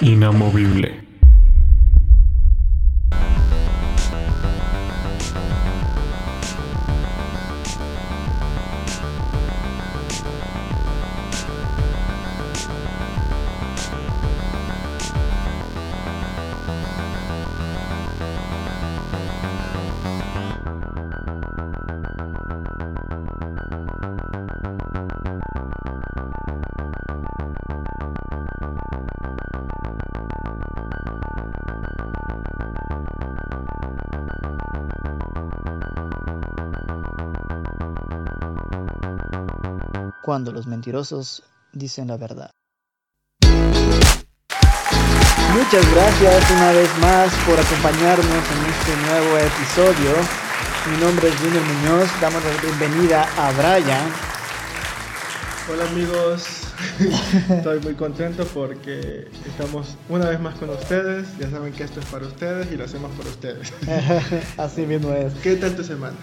inamovible. 0.00 1.09
Cuando 40.30 40.52
los 40.52 40.68
mentirosos 40.68 41.42
dicen 41.72 42.06
la 42.06 42.16
verdad. 42.16 42.52
Muchas 45.52 45.92
gracias 45.92 46.50
una 46.52 46.70
vez 46.70 46.88
más 47.00 47.34
por 47.44 47.58
acompañarnos 47.58 48.26
en 48.28 48.64
este 48.70 48.96
nuevo 49.08 49.38
episodio. 49.38 50.12
Mi 50.88 50.98
nombre 51.04 51.30
es 51.30 51.34
Junior 51.34 51.64
Muñoz, 51.64 52.08
damos 52.20 52.44
la 52.44 52.62
bienvenida 52.62 53.28
a 53.36 53.50
Brian. 53.54 54.08
Hola 55.68 55.84
amigos, 55.90 56.62
estoy 57.50 57.80
muy 57.80 57.94
contento 57.94 58.46
porque 58.54 59.28
estamos 59.48 59.96
una 60.08 60.26
vez 60.28 60.38
más 60.38 60.54
con 60.60 60.70
ustedes. 60.70 61.26
Ya 61.38 61.50
saben 61.50 61.72
que 61.72 61.82
esto 61.82 61.98
es 61.98 62.06
para 62.06 62.24
ustedes 62.24 62.70
y 62.70 62.76
lo 62.76 62.84
hacemos 62.84 63.10
por 63.16 63.26
ustedes. 63.26 63.72
Así 64.56 64.82
mismo 64.82 65.12
es. 65.12 65.34
¿Qué 65.42 65.56
tal 65.56 65.74
tu 65.74 65.82
semana? 65.82 66.16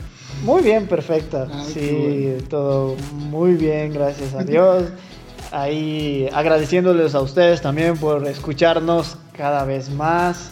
Muy 0.44 0.62
bien, 0.62 0.88
perfecta. 0.88 1.48
Ah, 1.52 1.64
sí, 1.66 2.38
todo 2.50 2.96
muy 3.12 3.54
bien, 3.54 3.94
gracias 3.94 4.34
a 4.34 4.44
Dios. 4.44 4.86
Ahí 5.52 6.30
agradeciéndoles 6.34 7.16
a 7.16 7.22
ustedes 7.22 7.62
también 7.62 7.98
por 7.98 8.26
escucharnos 8.28 9.18
cada 9.34 9.64
vez 9.64 9.90
más. 9.90 10.52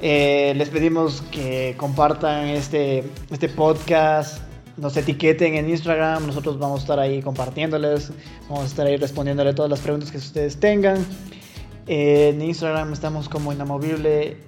Eh, 0.00 0.54
les 0.56 0.68
pedimos 0.68 1.22
que 1.30 1.74
compartan 1.76 2.48
este, 2.48 3.04
este 3.30 3.48
podcast, 3.48 4.38
nos 4.76 4.96
etiqueten 4.96 5.54
en 5.54 5.68
Instagram, 5.68 6.26
nosotros 6.26 6.58
vamos 6.58 6.80
a 6.80 6.82
estar 6.82 6.98
ahí 6.98 7.22
compartiéndoles, 7.22 8.12
vamos 8.48 8.64
a 8.64 8.66
estar 8.66 8.86
ahí 8.86 8.96
respondiéndole 8.96 9.54
todas 9.54 9.70
las 9.70 9.80
preguntas 9.80 10.10
que 10.10 10.18
ustedes 10.18 10.58
tengan. 10.58 11.06
Eh, 11.86 12.30
en 12.34 12.42
Instagram 12.42 12.92
estamos 12.92 13.28
como 13.28 13.52
inamovible 13.52 14.38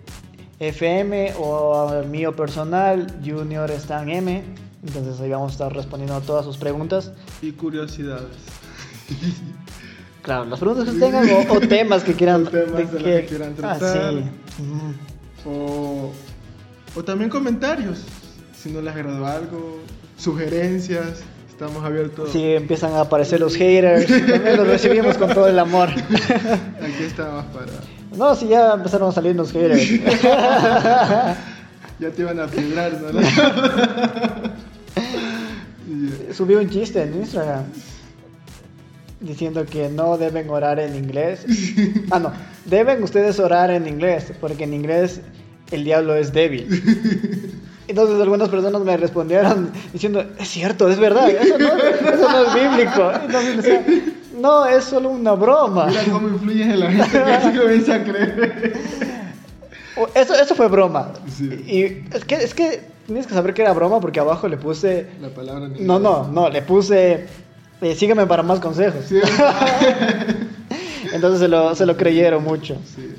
FM 0.60 1.34
o 1.38 1.88
al 1.88 2.06
mío 2.08 2.34
personal, 2.34 3.06
Junior 3.24 3.70
Stan 3.72 4.08
M. 4.08 4.42
Entonces 4.86 5.20
ahí 5.20 5.30
vamos 5.30 5.50
a 5.50 5.52
estar 5.52 5.72
respondiendo 5.74 6.14
a 6.16 6.20
todas 6.20 6.44
sus 6.44 6.56
preguntas. 6.56 7.12
Y 7.42 7.52
curiosidades. 7.52 8.26
Claro, 10.22 10.44
las 10.46 10.58
preguntas 10.58 10.92
que 10.92 10.98
tengan 10.98 11.24
o, 11.30 11.52
o 11.54 11.60
temas 11.60 12.02
que 12.02 12.12
quieran, 12.14 12.48
O 12.48 12.50
temas 12.50 12.77
de 12.77 12.82
los 12.98 13.02
que 13.04 13.27
quieran 13.27 13.54
Ah, 13.62 13.78
tratar. 13.78 14.12
sí. 14.14 14.24
O, 15.48 16.10
o 16.96 17.04
también 17.04 17.30
comentarios. 17.30 18.00
Si 18.60 18.70
no 18.70 18.80
les 18.80 18.92
agradó 18.92 19.24
algo, 19.24 19.78
sugerencias. 20.18 21.20
Estamos 21.48 21.84
abiertos. 21.84 22.30
Si 22.32 22.42
empiezan 22.54 22.94
a 22.94 23.02
aparecer 23.02 23.38
los 23.38 23.54
haters, 23.54 24.08
también 24.08 24.56
los 24.56 24.66
recibimos 24.66 25.16
con 25.16 25.32
todo 25.32 25.46
el 25.46 25.60
amor. 25.60 25.90
Aquí 25.90 27.04
estamos 27.06 27.44
para. 27.46 27.70
No, 28.17 28.34
si 28.34 28.48
ya 28.48 28.75
empezaron 28.75 29.11
a 29.11 29.13
salir 29.13 29.36
los 29.36 29.52
haters. 29.52 29.83
Ya 31.98 32.11
te 32.11 32.20
iban 32.20 32.39
a 32.39 32.46
fibrar, 32.46 32.92
¿no? 32.92 33.20
Subí 36.35 36.55
un 36.55 36.68
chiste 36.68 37.02
en 37.02 37.14
Instagram 37.14 37.64
diciendo 39.20 39.64
que 39.64 39.89
no 39.89 40.18
deben 40.18 40.51
orar 40.51 40.79
en 40.79 40.95
inglés. 40.95 41.46
Ah, 42.11 42.18
no, 42.18 42.33
deben 42.67 43.02
ustedes 43.02 43.40
orar 43.40 43.70
en 43.70 43.89
inglés, 43.89 44.33
porque 44.40 44.64
en 44.64 44.74
inglés 44.74 45.20
el 45.70 45.85
diablo 45.85 46.14
es 46.14 46.33
débil. 46.33 46.69
Entonces 47.89 48.20
algunas 48.20 48.48
personas 48.48 48.83
me 48.83 48.96
respondieron 48.96 49.70
diciendo, 49.92 50.24
es 50.39 50.48
cierto, 50.48 50.89
es 50.89 50.98
verdad, 50.98 51.30
eso 51.30 51.58
no, 51.58 51.67
eso 51.67 52.30
no 52.30 52.45
es 52.45 52.55
bíblico. 52.55 53.11
Entonces 53.24 53.57
decía, 53.57 53.85
no, 54.39 54.67
es 54.67 54.85
solo 54.85 55.11
una 55.11 55.33
broma. 55.33 55.86
Mira 55.86 56.05
cómo 56.11 56.29
influyes 56.29 56.67
en 56.67 56.80
la 56.80 56.91
gente 56.91 57.52
que 57.52 57.58
comienza 57.58 57.95
a 57.95 58.05
creer. 58.05 58.77
Eso, 60.14 60.35
eso 60.35 60.55
fue 60.55 60.69
broma. 60.69 61.13
Sí. 61.29 61.45
Y 61.67 62.14
es 62.14 62.24
que, 62.24 62.35
es 62.36 62.55
que 62.55 62.83
tienes 63.07 63.27
que 63.27 63.35
saber 63.35 63.55
que 63.55 63.63
era 63.63 63.73
broma 63.73 64.01
porque 64.01 64.20
abajo 64.20 64.46
le 64.48 64.57
puse... 64.57 65.07
La 65.20 65.29
palabra 65.29 65.67
en 65.67 65.86
No, 65.86 65.98
no, 65.98 66.29
no, 66.29 66.48
le 66.51 66.61
puse... 66.63 67.27
eh, 67.80 67.95
sígueme 67.95 68.27
para 68.27 68.42
más 68.42 68.61
consejos. 68.61 69.05
Sí, 69.08 69.19
Entonces 71.13 71.41
se 71.41 71.48
lo, 71.48 71.75
se 71.75 71.86
lo 71.86 71.96
creyeron 71.96 72.45
mucho. 72.45 72.77
sí. 72.95 73.14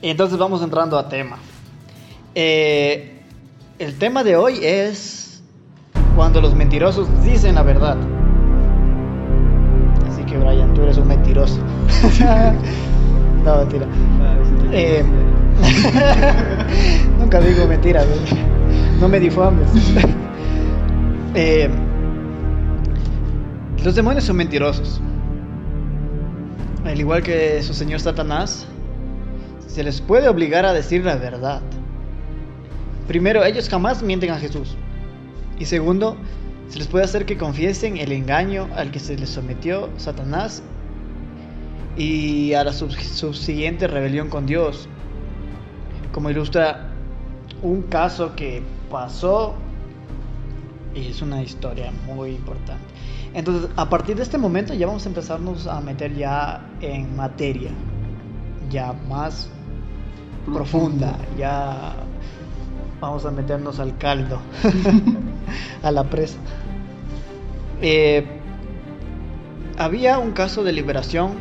Entonces 0.00 0.38
vamos 0.38 0.62
entrando 0.62 0.96
a 0.96 1.08
tema. 1.08 1.38
Eh, 2.34 3.20
el 3.80 3.98
tema 3.98 4.22
de 4.22 4.36
hoy 4.36 4.60
es 4.62 5.42
cuando 6.14 6.40
los 6.40 6.54
mentirosos 6.54 7.08
dicen 7.24 7.56
la 7.56 7.62
verdad. 7.62 7.96
Que 10.38 10.44
Brian, 10.44 10.74
tú 10.74 10.82
eres 10.82 10.98
un 10.98 11.08
mentiroso. 11.08 11.58
no, 13.44 13.56
mentira. 13.58 13.86
Eh, 14.72 15.02
nunca 17.18 17.40
digo 17.40 17.66
mentiras. 17.66 18.06
No 19.00 19.08
me 19.08 19.20
difames. 19.20 19.68
Eh, 21.34 21.68
los 23.84 23.94
demonios 23.94 24.24
son 24.24 24.36
mentirosos. 24.36 25.00
Al 26.84 26.98
igual 26.98 27.22
que 27.22 27.62
su 27.62 27.74
señor 27.74 28.00
Satanás, 28.00 28.66
se 29.66 29.84
les 29.84 30.00
puede 30.00 30.26
obligar 30.26 30.64
a 30.64 30.72
decir 30.72 31.04
la 31.04 31.16
verdad. 31.16 31.60
Primero, 33.06 33.44
ellos 33.44 33.68
jamás 33.68 34.02
mienten 34.02 34.30
a 34.30 34.38
Jesús. 34.38 34.74
Y 35.60 35.66
segundo, 35.66 36.16
se 36.68 36.78
les 36.78 36.86
puede 36.86 37.04
hacer 37.04 37.24
que 37.26 37.36
confiesen 37.38 37.96
el 37.96 38.12
engaño 38.12 38.68
al 38.76 38.90
que 38.90 38.98
se 39.00 39.16
les 39.16 39.30
sometió 39.30 39.88
Satanás 39.96 40.62
y 41.96 42.52
a 42.54 42.64
la 42.64 42.72
sub- 42.72 42.92
subsiguiente 42.92 43.86
rebelión 43.88 44.28
con 44.28 44.46
Dios. 44.46 44.88
Como 46.12 46.30
ilustra 46.30 46.88
un 47.62 47.82
caso 47.82 48.34
que 48.36 48.62
pasó 48.90 49.54
y 50.94 51.06
es 51.08 51.22
una 51.22 51.42
historia 51.42 51.90
muy 52.06 52.30
importante. 52.30 52.84
Entonces, 53.34 53.70
a 53.76 53.88
partir 53.88 54.16
de 54.16 54.22
este 54.22 54.38
momento 54.38 54.74
ya 54.74 54.86
vamos 54.86 55.04
a 55.04 55.08
empezarnos 55.08 55.66
a 55.66 55.80
meter 55.80 56.14
ya 56.14 56.66
en 56.80 57.14
materia, 57.14 57.70
ya 58.70 58.94
más 59.08 59.48
profunda, 60.52 61.16
ya 61.38 61.94
vamos 63.00 63.26
a 63.26 63.30
meternos 63.30 63.78
al 63.80 63.96
caldo, 63.98 64.38
a 65.82 65.90
la 65.92 66.04
presa. 66.04 66.38
Eh, 67.80 68.24
había 69.76 70.18
un 70.18 70.32
caso 70.32 70.64
de 70.64 70.72
liberación 70.72 71.34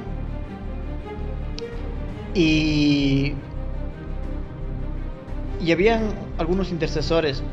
y 2.36 3.34
y 5.60 5.72
habían 5.72 6.14
algunos 6.38 6.72
intercesores 6.72 7.44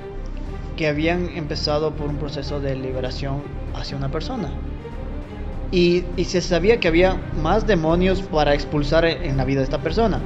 que 0.76 0.88
habían 0.88 1.30
empezado 1.36 1.92
por 1.92 2.08
un 2.08 2.16
proceso 2.16 2.60
de 2.60 2.74
liberación 2.76 3.42
hacia 3.74 3.96
una 3.96 4.10
persona. 4.10 4.50
Y, 5.70 6.04
y 6.16 6.24
se 6.24 6.40
sabía 6.40 6.78
que 6.78 6.88
había 6.88 7.16
más 7.42 7.66
demonios 7.66 8.22
para 8.22 8.54
expulsar 8.54 9.04
en 9.04 9.36
la 9.36 9.44
vida 9.44 9.60
de 9.60 9.64
esta 9.64 9.80
persona. 9.80 10.20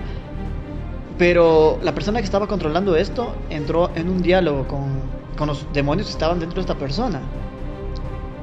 Pero 1.17 1.79
la 1.83 1.95
persona 1.95 2.19
que 2.19 2.25
estaba 2.25 2.47
controlando 2.47 2.97
esto 2.97 3.35
entró 3.51 3.91
en 3.95 4.09
un 4.09 4.23
diálogo 4.23 4.67
con, 4.67 5.01
con 5.37 5.49
los 5.49 5.67
demonios 5.73 6.09
que 6.09 6.13
estaban 6.13 6.41
dentro 6.41 6.57
de 6.57 6.61
esta 6.63 6.75
persona. 6.75 7.21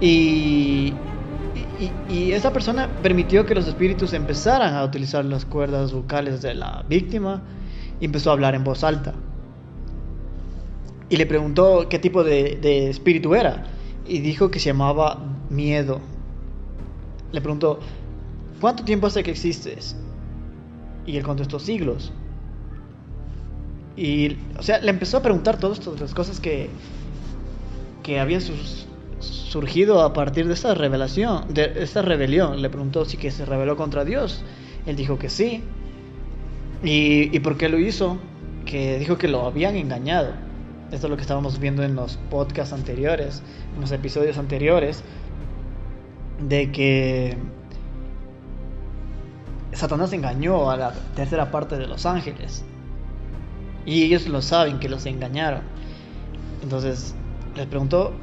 Y, 0.05 0.93
y, 2.11 2.31
esa 2.33 2.53
persona 2.53 2.87
permitió 3.01 3.43
que 3.47 3.55
los 3.55 3.67
espíritus 3.67 4.13
empezaran 4.13 4.75
a 4.75 4.83
utilizar 4.83 5.25
las 5.25 5.45
cuerdas 5.45 5.93
vocales 5.93 6.43
de 6.43 6.53
la 6.53 6.85
víctima 6.87 7.41
y 7.99 8.05
empezó 8.05 8.29
a 8.29 8.33
hablar 8.33 8.53
en 8.53 8.63
voz 8.63 8.83
alta. 8.83 9.15
Y 11.09 11.17
le 11.17 11.25
preguntó 11.25 11.87
qué 11.89 11.97
tipo 11.97 12.23
de, 12.23 12.59
de 12.61 12.91
espíritu 12.91 13.33
era. 13.33 13.63
Y 14.07 14.19
dijo 14.19 14.51
que 14.51 14.59
se 14.59 14.67
llamaba 14.67 15.17
miedo. 15.49 16.01
Le 17.31 17.41
preguntó, 17.41 17.79
¿cuánto 18.61 18.83
tiempo 18.83 19.07
hace 19.07 19.23
que 19.23 19.31
existes? 19.31 19.95
Y 21.07 21.17
él 21.17 21.23
contestó, 21.23 21.57
siglos. 21.57 22.13
Y, 23.97 24.37
o 24.59 24.61
sea, 24.61 24.77
le 24.81 24.91
empezó 24.91 25.17
a 25.17 25.21
preguntar 25.23 25.57
todas 25.57 25.79
estas 25.79 26.13
cosas 26.13 26.39
que, 26.39 26.69
que 28.03 28.19
habían 28.19 28.41
sus- 28.41 28.85
surgido 29.19 30.01
a 30.01 30.13
partir 30.13 30.47
de 30.47 30.53
esta 30.53 30.73
revelación, 30.73 31.53
de 31.53 31.73
esta 31.77 32.01
rebelión. 32.01 32.61
Le 32.61 32.69
preguntó 32.69 33.05
si 33.05 33.17
que 33.17 33.31
se 33.31 33.45
rebeló 33.45 33.77
contra 33.77 34.05
Dios. 34.05 34.43
Él 34.85 34.95
dijo 34.95 35.17
que 35.17 35.29
sí. 35.29 35.63
¿Y, 36.83 37.35
¿Y 37.35 37.39
por 37.39 37.57
qué 37.57 37.69
lo 37.69 37.79
hizo? 37.79 38.17
Que 38.65 38.99
dijo 38.99 39.17
que 39.17 39.27
lo 39.27 39.45
habían 39.45 39.75
engañado. 39.75 40.33
Esto 40.91 41.07
es 41.07 41.11
lo 41.11 41.15
que 41.15 41.23
estábamos 41.23 41.59
viendo 41.59 41.83
en 41.83 41.95
los 41.95 42.17
podcasts 42.29 42.73
anteriores, 42.73 43.41
en 43.73 43.81
los 43.81 43.91
episodios 43.91 44.37
anteriores, 44.37 45.03
de 46.39 46.71
que 46.71 47.37
Satanás 49.73 50.13
engañó 50.13 50.69
a 50.69 50.77
la 50.77 50.93
tercera 51.15 51.51
parte 51.51 51.77
de 51.77 51.87
los 51.87 52.05
ángeles. 52.05 52.63
Y 53.85 54.03
ellos 54.03 54.27
lo 54.27 54.41
saben 54.41 54.79
que 54.79 54.89
los 54.89 55.05
engañaron. 55.05 55.61
Entonces 56.63 57.15
les 57.55 57.65
preguntó 57.67 58.13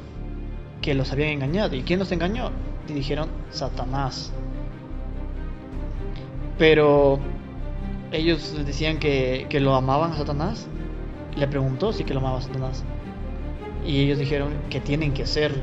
que 0.83 0.95
los 0.95 1.13
habían 1.13 1.31
engañado. 1.31 1.75
¿Y 1.75 1.83
quién 1.83 1.99
los 1.99 2.13
engañó? 2.13 2.51
Dijeron 2.87 3.29
Satanás. 3.51 4.33
Pero 6.59 7.19
ellos 8.11 8.55
decían 8.67 8.99
que, 8.99 9.47
que 9.49 9.61
lo 9.61 9.75
amaban 9.75 10.13
a 10.13 10.17
Satanás. 10.17 10.67
Le 11.37 11.49
preguntó 11.49 11.93
si 11.93 12.05
que 12.05 12.13
lo 12.13 12.21
amaba 12.21 12.39
a 12.39 12.43
Satanás. 12.43 12.85
Y 13.87 14.03
ellos 14.03 14.19
dijeron 14.19 14.53
que 14.69 14.81
tienen 14.81 15.15
que 15.15 15.23
hacerlo. 15.23 15.63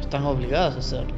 Están 0.00 0.24
obligados 0.24 0.76
a 0.76 0.78
hacerlo. 0.78 1.14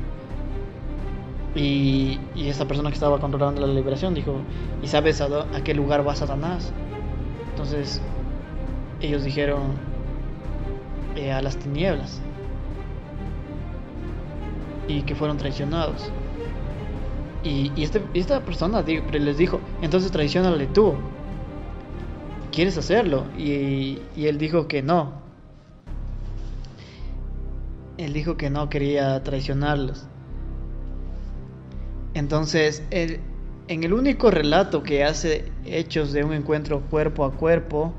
Y, 1.54 2.18
y 2.34 2.48
esa 2.48 2.66
persona 2.66 2.90
que 2.90 2.94
estaba 2.94 3.20
controlando 3.20 3.66
la 3.66 3.72
liberación 3.72 4.14
dijo, 4.14 4.40
¿y 4.82 4.86
sabes 4.86 5.20
a, 5.20 5.26
a 5.54 5.62
qué 5.62 5.74
lugar 5.74 6.06
va 6.06 6.14
Satanás? 6.14 6.72
Entonces 7.50 8.00
ellos 9.00 9.24
dijeron, 9.24 9.72
eh, 11.16 11.32
a 11.32 11.42
las 11.42 11.56
tinieblas. 11.56 12.20
Y 14.88 15.02
que 15.02 15.14
fueron 15.14 15.36
traicionados. 15.36 16.10
Y, 17.44 17.70
este, 17.82 18.02
esta 18.14 18.40
persona 18.40 18.82
les 18.82 19.38
dijo, 19.38 19.60
entonces 19.82 20.10
traicionale 20.10 20.66
tú. 20.66 20.94
¿Quieres 22.50 22.76
hacerlo? 22.76 23.24
Y, 23.38 24.00
él 24.16 24.38
dijo 24.38 24.66
que 24.66 24.82
no. 24.82 25.12
Él 27.96 28.12
dijo 28.12 28.36
que 28.36 28.50
no 28.50 28.68
quería 28.68 29.22
traicionarlos. 29.22 30.06
Entonces, 32.14 32.82
en 32.90 33.84
el 33.84 33.92
único 33.92 34.30
relato 34.30 34.82
que 34.82 35.04
hace 35.04 35.52
hechos 35.64 36.12
de 36.12 36.24
un 36.24 36.32
encuentro 36.32 36.80
cuerpo 36.80 37.24
a 37.24 37.32
cuerpo, 37.32 37.92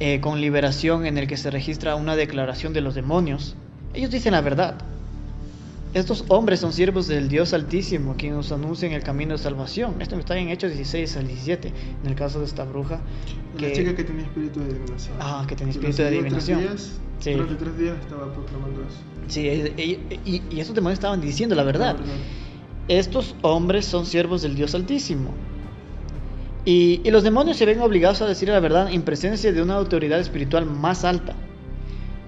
eh, 0.00 0.20
con 0.20 0.40
liberación 0.40 1.06
en 1.06 1.18
el 1.18 1.26
que 1.26 1.36
se 1.36 1.50
registra 1.50 1.96
una 1.96 2.14
declaración 2.14 2.72
de 2.72 2.80
los 2.80 2.94
demonios, 2.94 3.56
ellos 3.94 4.10
dicen 4.10 4.32
la 4.32 4.40
verdad. 4.40 4.76
Estos 5.98 6.24
hombres 6.28 6.60
son 6.60 6.72
siervos 6.72 7.08
del 7.08 7.28
Dios 7.28 7.52
Altísimo, 7.52 8.14
quien 8.16 8.34
nos 8.34 8.52
anuncia 8.52 8.86
en 8.86 8.92
el 8.92 9.02
camino 9.02 9.32
de 9.32 9.38
salvación. 9.38 10.00
Esto 10.00 10.16
está 10.16 10.38
en 10.38 10.48
Hechos 10.48 10.72
16 10.72 11.16
al 11.16 11.26
17, 11.26 11.72
en 12.02 12.08
el 12.08 12.14
caso 12.14 12.38
de 12.38 12.44
esta 12.46 12.64
bruja. 12.64 13.00
Que... 13.56 13.68
La 13.68 13.74
chica 13.74 13.96
que 13.96 14.04
tenía 14.04 14.24
espíritu 14.24 14.60
de 14.60 14.66
adivinación. 14.66 15.16
Ah, 15.18 15.44
que 15.48 15.56
tenía 15.56 15.72
espíritu 15.72 15.96
de 16.02 16.08
adivinación. 16.08 16.60
Días, 16.60 17.00
Sí. 17.18 17.32
Durante 17.32 17.56
tres 17.56 17.78
días 17.78 17.96
estaba 18.00 18.32
proclamando 18.32 18.80
eso. 18.82 18.98
Sí, 19.26 19.40
y, 19.48 19.82
y, 20.24 20.42
y 20.50 20.60
estos 20.60 20.76
demonios 20.76 20.98
estaban 20.98 21.20
diciendo 21.20 21.56
la 21.56 21.64
verdad. 21.64 21.96
La 21.96 22.00
verdad. 22.00 22.14
Estos 22.86 23.34
hombres 23.42 23.84
son 23.84 24.06
siervos 24.06 24.42
del 24.42 24.54
Dios 24.54 24.76
Altísimo. 24.76 25.34
Y, 26.64 27.00
y 27.02 27.10
los 27.10 27.24
demonios 27.24 27.56
se 27.56 27.66
ven 27.66 27.80
obligados 27.80 28.22
a 28.22 28.26
decir 28.26 28.48
la 28.48 28.60
verdad 28.60 28.92
en 28.92 29.02
presencia 29.02 29.52
de 29.52 29.60
una 29.60 29.74
autoridad 29.74 30.20
espiritual 30.20 30.64
más 30.64 31.04
alta. 31.04 31.34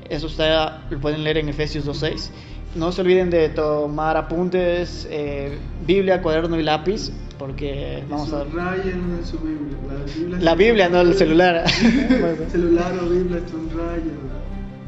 Eso 0.08 0.26
está, 0.26 0.82
lo 0.90 0.99
pueden 1.00 1.22
leer 1.22 1.38
en 1.38 1.49
Efesios 1.49 1.87
2.6. 1.87 2.31
No 2.75 2.93
se 2.93 3.00
olviden 3.00 3.31
de 3.31 3.49
tomar 3.49 4.17
apuntes, 4.17 5.06
eh, 5.11 5.58
Biblia, 5.87 6.22
cuaderno 6.22 6.56
y 6.58 6.62
lápiz, 6.62 7.11
porque 7.37 8.05
vamos 8.08 8.32
a... 8.32 8.43
En 8.43 9.25
su 9.25 9.38
Biblia. 9.38 9.76
La 9.88 10.05
Biblia, 10.05 10.38
La 10.40 10.55
Biblia, 10.55 10.88
no 10.88 11.00
el 11.00 11.14
celular. 11.14 11.69
celular 12.52 12.93
o 13.02 13.06
Biblia, 13.08 13.40
subrayen. 13.50 14.31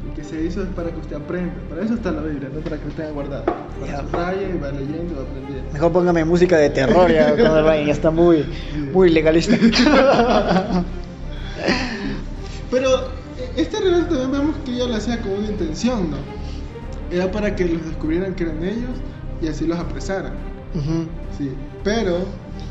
Lo 0.07 0.13
que 0.15 0.23
se 0.23 0.41
hizo 0.45 0.61
es 0.63 0.69
para 0.69 0.91
que 0.91 0.99
usted 0.99 1.17
aprenda. 1.17 1.53
Para 1.69 1.83
eso 1.83 1.95
está 1.95 2.11
la 2.11 2.21
Biblia, 2.21 2.49
no 2.53 2.61
para 2.61 2.77
que 2.77 2.87
usted 2.87 3.03
tenga 3.03 3.15
guardada. 3.15 3.43
Para 3.43 3.91
Ya. 3.91 4.01
subraya 4.01 4.41
y 4.41 4.57
va 4.59 4.71
leyendo 4.71 5.13
y 5.13 5.15
va 5.17 5.23
aprendiendo. 5.23 5.73
Mejor 5.73 5.91
póngame 5.91 6.23
música 6.23 6.57
de 6.57 6.69
terror, 6.69 7.11
ya 7.11 7.35
ya 7.35 7.91
está 7.91 8.11
muy, 8.11 8.45
muy 8.93 9.09
legalista. 9.09 9.57
Pero 12.71 12.89
eh, 13.37 13.51
este 13.57 13.79
relato 13.79 14.17
también 14.17 14.31
vemos 14.31 14.55
que 14.63 14.71
ella 14.71 14.87
lo 14.87 14.95
hacía 14.95 15.19
con 15.21 15.31
una 15.33 15.47
intención, 15.47 16.11
¿no? 16.11 16.17
Era 17.13 17.31
para 17.31 17.55
que 17.55 17.65
los 17.67 17.85
descubrieran 17.85 18.33
que 18.33 18.43
eran 18.43 18.63
ellos 18.63 18.89
y 19.39 19.47
así 19.47 19.67
los 19.67 19.77
apresaran. 19.79 20.33
Sí, 21.37 21.51
pero, 21.83 22.25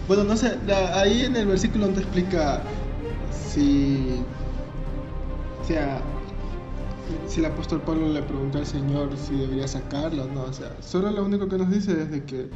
bueno, 0.09 0.25
no 0.25 0.37
sé, 0.37 0.59
la- 0.67 1.01
ahí 1.01 1.23
en 1.23 1.37
el 1.37 1.47
versículo 1.47 1.87
no 1.87 1.93
te 1.93 2.01
explica 2.01 2.61
si, 3.31 4.21
o 5.63 5.65
sea, 5.65 6.01
si 7.29 7.39
el 7.39 7.47
apóstol 7.47 7.81
Pablo 7.83 8.09
le 8.09 8.23
preguntó 8.23 8.59
al 8.59 8.67
Señor 8.67 9.11
si 9.17 9.37
debería 9.37 9.69
sacarlos, 9.69 10.29
no, 10.33 10.43
o 10.43 10.53
sea, 10.53 10.73
solo 10.81 11.11
lo 11.13 11.25
único 11.25 11.47
que 11.49 11.59
nos 11.59 11.71
dice 11.71 11.93
es 12.03 12.11
de 12.11 12.25
que 12.25 12.49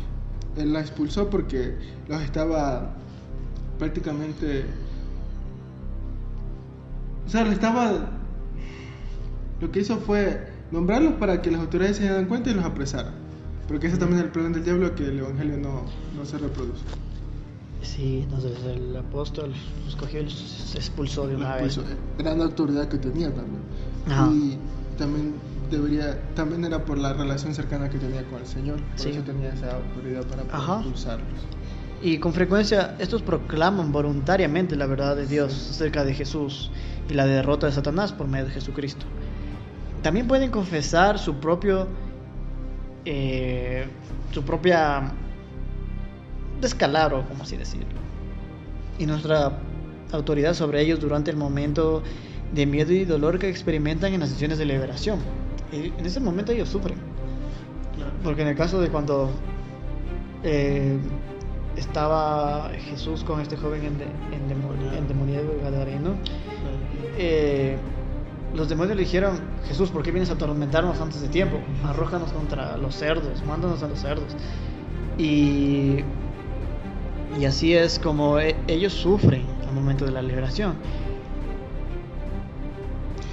él 0.56 0.72
la 0.72 0.80
expulsó 0.80 1.30
porque 1.30 1.76
los 2.08 2.20
estaba 2.22 2.94
prácticamente, 3.78 4.64
o 7.26 7.30
sea, 7.30 7.44
le 7.44 7.52
estaba, 7.52 7.92
lo 9.60 9.70
que 9.70 9.80
hizo 9.80 9.98
fue 9.98 10.55
nombrarlos 10.70 11.14
para 11.14 11.42
que 11.42 11.50
las 11.50 11.60
autoridades 11.60 11.96
se 11.96 12.02
dieran 12.04 12.26
cuenta 12.26 12.50
y 12.50 12.54
los 12.54 12.64
apresaran. 12.64 13.14
Porque 13.68 13.88
ese 13.88 13.96
también 13.96 14.20
es 14.20 14.24
el 14.26 14.30
plan 14.32 14.52
del 14.52 14.64
diablo, 14.64 14.94
que 14.94 15.04
el 15.06 15.18
evangelio 15.18 15.56
no, 15.58 15.82
no 16.16 16.24
se 16.24 16.38
reproduce. 16.38 16.82
Sí, 17.82 18.20
entonces 18.24 18.52
el 18.64 18.96
apóstol 18.96 19.52
los 19.84 19.96
cogió 19.96 20.20
y 20.20 20.24
los 20.24 20.74
expulsó 20.74 21.26
de 21.26 21.36
una 21.36 21.58
Pues, 21.58 21.76
vez. 21.76 21.86
gran 22.18 22.40
autoridad 22.40 22.88
que 22.88 22.98
tenía 22.98 23.32
también. 23.32 23.60
Ajá. 24.08 24.30
Y 24.32 24.58
también 24.98 25.34
debería, 25.70 26.18
también 26.34 26.64
era 26.64 26.84
por 26.84 26.98
la 26.98 27.12
relación 27.12 27.54
cercana 27.54 27.88
que 27.90 27.98
tenía 27.98 28.24
con 28.24 28.40
el 28.40 28.46
Señor. 28.46 28.80
Por 28.80 28.98
Sí. 29.00 29.10
eso 29.10 29.22
tenía 29.22 29.52
esa 29.52 29.76
autoridad 29.76 30.22
para 30.26 30.42
poder 30.42 30.54
Ajá. 30.56 30.76
expulsarlos. 30.76 31.40
Y 32.02 32.18
con 32.18 32.32
frecuencia 32.34 32.94
estos 32.98 33.22
proclaman 33.22 33.90
voluntariamente 33.90 34.76
la 34.76 34.86
verdad 34.86 35.16
de 35.16 35.26
Dios 35.26 35.70
acerca 35.70 36.04
de 36.04 36.14
Jesús 36.14 36.70
y 37.08 37.14
la 37.14 37.24
derrota 37.26 37.66
de 37.66 37.72
Satanás 37.72 38.12
por 38.12 38.26
medio 38.28 38.46
de 38.46 38.50
Jesucristo. 38.52 39.06
También 40.06 40.28
pueden 40.28 40.52
confesar 40.52 41.18
su 41.18 41.34
propio, 41.34 41.88
eh, 43.04 43.88
su 44.30 44.44
propia 44.44 45.10
descalabro, 46.60 47.26
como 47.28 47.42
así 47.42 47.56
decirlo, 47.56 47.88
y 49.00 49.06
nuestra 49.06 49.58
autoridad 50.12 50.54
sobre 50.54 50.80
ellos 50.80 51.00
durante 51.00 51.32
el 51.32 51.36
momento 51.36 52.04
de 52.54 52.66
miedo 52.66 52.92
y 52.92 53.04
dolor 53.04 53.40
que 53.40 53.48
experimentan 53.48 54.14
en 54.14 54.20
las 54.20 54.28
sesiones 54.28 54.58
de 54.58 54.66
liberación. 54.66 55.18
Y 55.72 55.86
en 55.86 56.06
ese 56.06 56.20
momento 56.20 56.52
ellos 56.52 56.68
sufren. 56.68 56.98
Porque 58.22 58.42
en 58.42 58.48
el 58.48 58.56
caso 58.56 58.80
de 58.80 58.90
cuando 58.90 59.28
eh, 60.44 60.98
estaba 61.76 62.70
Jesús 62.90 63.25
con 63.25 63.40
este 63.40 63.56
joven 63.56 63.82
ende- 63.82 64.06
endemoni- 64.30 64.96
endemoniado 64.98 65.52
y 65.58 65.64
gadareno, 65.64 66.10
eh, 67.18 67.76
los 68.54 68.68
demonios 68.68 68.96
le 68.96 69.02
dijeron, 69.02 69.40
Jesús, 69.68 69.90
¿por 69.90 70.02
qué 70.02 70.10
vienes 70.10 70.30
a 70.30 70.34
atormentarnos 70.34 71.00
antes 71.00 71.20
de 71.20 71.28
tiempo? 71.28 71.58
Arrójanos 71.84 72.32
contra 72.32 72.76
los 72.76 72.94
cerdos, 72.94 73.42
mándanos 73.46 73.82
a 73.82 73.88
los 73.88 73.98
cerdos. 73.98 74.34
Y, 75.18 76.00
y 77.38 77.44
así 77.44 77.74
es 77.74 77.98
como 77.98 78.38
e- 78.38 78.56
ellos 78.68 78.92
sufren 78.92 79.44
al 79.66 79.74
momento 79.74 80.04
de 80.04 80.12
la 80.12 80.22
liberación. 80.22 80.74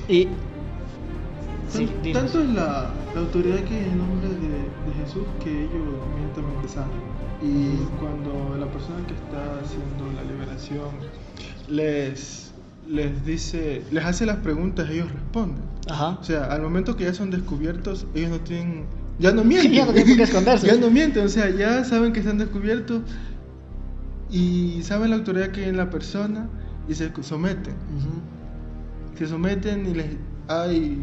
Y... 0.08 0.28
Sí. 1.70 1.90
Tanto 2.14 2.42
es 2.42 2.50
la, 2.50 2.92
la 3.16 3.22
autoridad 3.22 3.58
que 3.62 3.76
hay 3.76 3.86
en 3.86 3.98
nombre 3.98 4.30
de, 4.30 4.36
de 4.36 5.04
Jesús 5.04 5.24
que 5.44 5.50
ellos 5.50 5.72
inmediatamente 6.12 6.68
sanan. 6.68 6.90
Y 7.42 7.78
cuando 8.00 8.56
la 8.58 8.68
persona 8.68 9.06
que 9.08 9.16
está 9.16 9.60
haciendo 9.60 10.06
la 10.16 10.24
liberación 10.24 10.90
les, 11.68 12.43
les 12.88 13.26
dice, 13.26 13.84
les 13.92 14.04
hace 14.04 14.26
las 14.26 14.38
preguntas, 14.38 14.90
ellos 14.90 15.12
responden. 15.12 15.64
Ajá. 15.90 16.18
O 16.20 16.24
sea, 16.24 16.46
al 16.46 16.62
momento 16.62 16.96
que 16.96 17.06
ya 17.06 17.14
son 17.14 17.30
descubiertos, 17.32 18.06
ellos 18.14 18.32
no 18.32 18.40
tienen. 18.40 18.86
Ya 19.20 19.32
no 19.32 19.44
mienten. 19.44 19.72
Ya 19.74 19.86
no 19.86 19.94
tienen 19.94 20.18
qué 20.18 20.24
esconderse. 20.24 20.68
ya 20.74 20.76
no 20.76 20.90
mienten, 20.90 21.26
o 21.26 21.30
sea, 21.30 21.50
ya 21.50 21.84
saben 21.84 22.14
que 22.14 22.20
están 22.20 22.38
descubiertos 22.38 23.02
y 24.30 24.82
saben 24.84 25.12
la 25.12 25.18
autoridad 25.18 25.50
que 25.50 25.64
hay 25.64 25.70
en 25.70 25.78
la 25.78 25.90
persona 25.90 26.50
y 26.88 26.96
se 26.96 27.12
someten. 27.22 27.76
Se 29.18 29.28
someten 29.28 29.86
y 29.86 29.94
les. 29.94 30.08
Hay, 30.48 31.02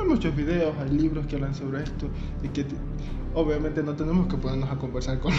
hay 0.00 0.08
muchos 0.08 0.34
videos, 0.36 0.74
hay 0.78 0.90
libros 0.90 1.26
que 1.26 1.36
hablan 1.36 1.54
sobre 1.54 1.82
esto 1.82 2.08
y 2.42 2.48
que. 2.48 2.64
te- 2.64 2.76
Obviamente 3.34 3.82
no 3.82 3.92
tenemos 3.92 4.26
que 4.26 4.36
ponernos 4.38 4.70
a 4.70 4.76
conversar 4.76 5.20
con, 5.20 5.32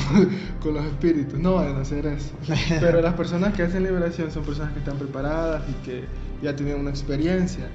con 0.62 0.76
los 0.76 0.86
espíritus, 0.86 1.38
no 1.40 1.56
vayan 1.56 1.76
a 1.78 1.82
hacer 1.82 2.06
eso. 2.06 2.32
Pero 2.80 3.02
las 3.02 3.16
personas 3.16 3.54
que 3.56 3.64
hacen 3.64 3.84
liberación 3.84 4.32
son 4.32 4.44
personas 4.44 4.72
que 4.74 4.80
están 4.80 4.98
preparadas 4.98 5.64
y 5.68 5.74
que 5.86 6.04
ya 6.42 6.56
tienen 6.56 6.80
una 6.80 6.92
experiencia. 6.92 7.68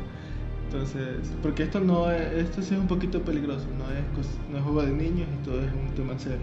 Entonces, 0.67 1.19
porque 1.43 1.65
esto 1.65 1.81
no 1.81 2.11
es, 2.11 2.33
esto 2.33 2.63
sí 2.63 2.75
es 2.75 2.81
un 2.81 2.87
poquito 2.87 3.23
peligroso, 3.23 3.67
no 3.77 3.85
es, 3.93 4.01
no 4.51 4.57
es 4.59 4.63
juego 4.63 4.83
de 4.83 4.93
niños 4.93 5.27
y 5.41 5.45
todo 5.45 5.61
es 5.61 5.71
un 5.73 5.95
tema 5.95 6.19
serio. 6.19 6.39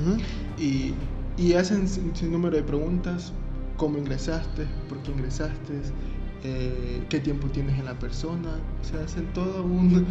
Ujú. 0.00 0.16
Y 0.62 0.94
y 1.36 1.54
hacen 1.54 1.88
sin, 1.88 2.14
sin 2.14 2.30
número 2.30 2.56
de 2.56 2.62
preguntas, 2.62 3.32
cómo 3.76 3.98
ingresaste, 3.98 4.64
por 4.88 4.98
qué 4.98 5.10
ingresaste, 5.10 5.74
eh, 6.44 7.04
qué 7.08 7.20
tiempo 7.20 7.48
tienes 7.48 7.78
en 7.78 7.84
la 7.84 7.94
persona, 7.94 8.50
o 8.80 8.84
sea, 8.84 9.04
hacen 9.04 9.32
todo 9.32 9.62
un, 9.62 10.04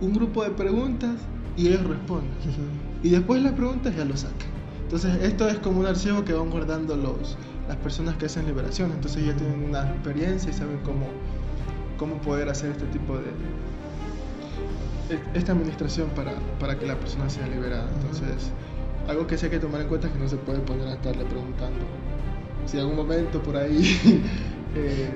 un 0.00 0.12
grupo 0.12 0.44
de 0.44 0.50
preguntas 0.50 1.16
y 1.56 1.68
ellos 1.68 1.84
responden. 1.84 2.30
Y 3.02 3.10
después 3.10 3.42
las 3.42 3.52
preguntas 3.52 3.94
ya 3.96 4.04
lo 4.04 4.16
sacan. 4.16 4.48
Entonces 4.82 5.22
esto 5.22 5.48
es 5.48 5.58
como 5.58 5.80
un 5.80 5.86
archivo 5.86 6.24
que 6.24 6.32
van 6.32 6.50
guardando 6.50 6.96
los, 6.96 7.36
las 7.68 7.76
personas 7.78 8.16
que 8.16 8.26
hacen 8.26 8.46
liberación, 8.46 8.92
entonces 8.92 9.24
ya 9.24 9.34
tienen 9.34 9.64
una 9.64 9.88
experiencia 9.88 10.50
y 10.50 10.54
saben 10.54 10.78
cómo, 10.84 11.06
cómo 11.98 12.16
poder 12.18 12.48
hacer 12.48 12.70
este 12.70 12.84
tipo 12.86 13.16
de, 13.16 13.30
e, 15.14 15.18
esta 15.38 15.52
administración 15.52 16.10
para, 16.10 16.34
para 16.60 16.78
que 16.78 16.86
la 16.86 16.96
persona 16.96 17.30
sea 17.30 17.46
liberada. 17.46 17.88
Entonces, 18.00 18.50
algo 19.08 19.26
que 19.26 19.38
sí 19.38 19.46
hay 19.46 19.52
que 19.52 19.58
tomar 19.58 19.80
en 19.80 19.88
cuenta 19.88 20.08
es 20.08 20.12
que 20.12 20.18
no 20.18 20.28
se 20.28 20.36
puede 20.36 20.60
poner 20.60 20.86
a 20.88 20.94
estarle 20.94 21.24
preguntando 21.24 21.84
si 22.66 22.76
en 22.76 22.82
algún 22.82 22.96
momento 22.96 23.42
por 23.42 23.56
ahí 23.56 24.22
eh, 24.74 25.10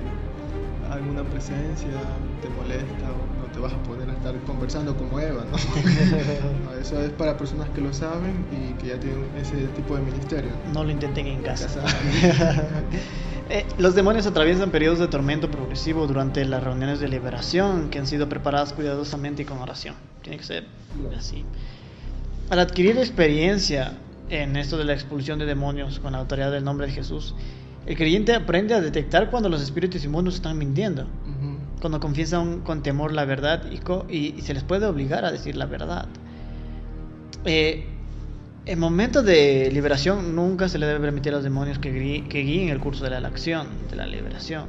alguna 0.91 1.23
presencia 1.23 1.89
te 2.41 2.49
molesta 2.49 3.11
o 3.11 3.41
no 3.41 3.51
te 3.53 3.59
vas 3.59 3.73
a 3.73 3.83
poder 3.83 4.09
estar 4.09 4.35
conversando 4.45 4.95
como 4.95 5.19
Eva, 5.19 5.45
¿no? 5.49 5.57
Eso 6.81 6.99
es 7.01 7.11
para 7.11 7.37
personas 7.37 7.69
que 7.69 7.81
lo 7.81 7.93
saben 7.93 8.45
y 8.51 8.73
que 8.79 8.87
ya 8.87 8.99
tienen 8.99 9.25
ese 9.39 9.67
tipo 9.75 9.95
de 9.95 10.01
ministerio. 10.01 10.51
No 10.73 10.83
lo 10.83 10.91
intenten 10.91 11.27
en 11.27 11.41
casa. 11.41 11.67
Eh, 13.51 13.65
los 13.79 13.95
demonios 13.95 14.27
atraviesan 14.27 14.69
periodos 14.69 14.99
de 14.99 15.07
tormento 15.07 15.49
progresivo 15.49 16.05
durante 16.05 16.45
las 16.45 16.63
reuniones 16.63 16.99
de 16.99 17.07
liberación 17.07 17.89
que 17.89 17.97
han 17.97 18.05
sido 18.05 18.29
preparadas 18.29 18.73
cuidadosamente 18.73 19.41
y 19.41 19.45
con 19.45 19.57
oración. 19.57 19.95
Tiene 20.21 20.37
que 20.37 20.43
ser 20.43 20.65
así. 21.17 21.43
Al 22.51 22.59
adquirir 22.59 22.99
experiencia 22.99 23.97
en 24.29 24.55
esto 24.55 24.77
de 24.77 24.83
la 24.83 24.93
expulsión 24.93 25.39
de 25.39 25.47
demonios 25.47 25.99
con 25.99 26.11
la 26.11 26.19
autoridad 26.19 26.51
del 26.51 26.63
nombre 26.63 26.85
de 26.85 26.93
Jesús, 26.93 27.33
el 27.89 27.97
creyente 27.97 28.35
aprende 28.35 28.75
a 28.75 28.81
detectar 28.81 29.31
cuando 29.31 29.49
los 29.49 29.63
espíritus 29.63 30.05
inmundos 30.05 30.35
están 30.35 30.59
mintiendo, 30.59 31.07
cuando 31.81 31.99
confiesan 31.99 32.59
con 32.59 32.83
temor 32.83 33.11
la 33.11 33.25
verdad 33.25 33.63
y, 34.07 34.39
se 34.43 34.53
les 34.53 34.63
puede 34.63 34.85
obligar 34.85 35.25
a 35.25 35.31
decir 35.31 35.55
la 35.55 35.65
verdad. 35.65 36.07
Eh, 37.45 37.85
en 38.67 38.77
momentos 38.77 39.25
de 39.25 39.71
liberación 39.73 40.35
nunca 40.35 40.69
se 40.69 40.77
le 40.77 40.85
debe 40.85 40.99
permitir 40.99 41.31
a 41.31 41.37
los 41.37 41.43
demonios 41.43 41.79
que, 41.79 41.89
guíen 41.91 42.69
el 42.69 42.77
curso 42.77 43.05
de 43.05 43.19
la 43.19 43.27
acción, 43.27 43.65
de 43.89 43.95
la 43.95 44.05
liberación. 44.05 44.65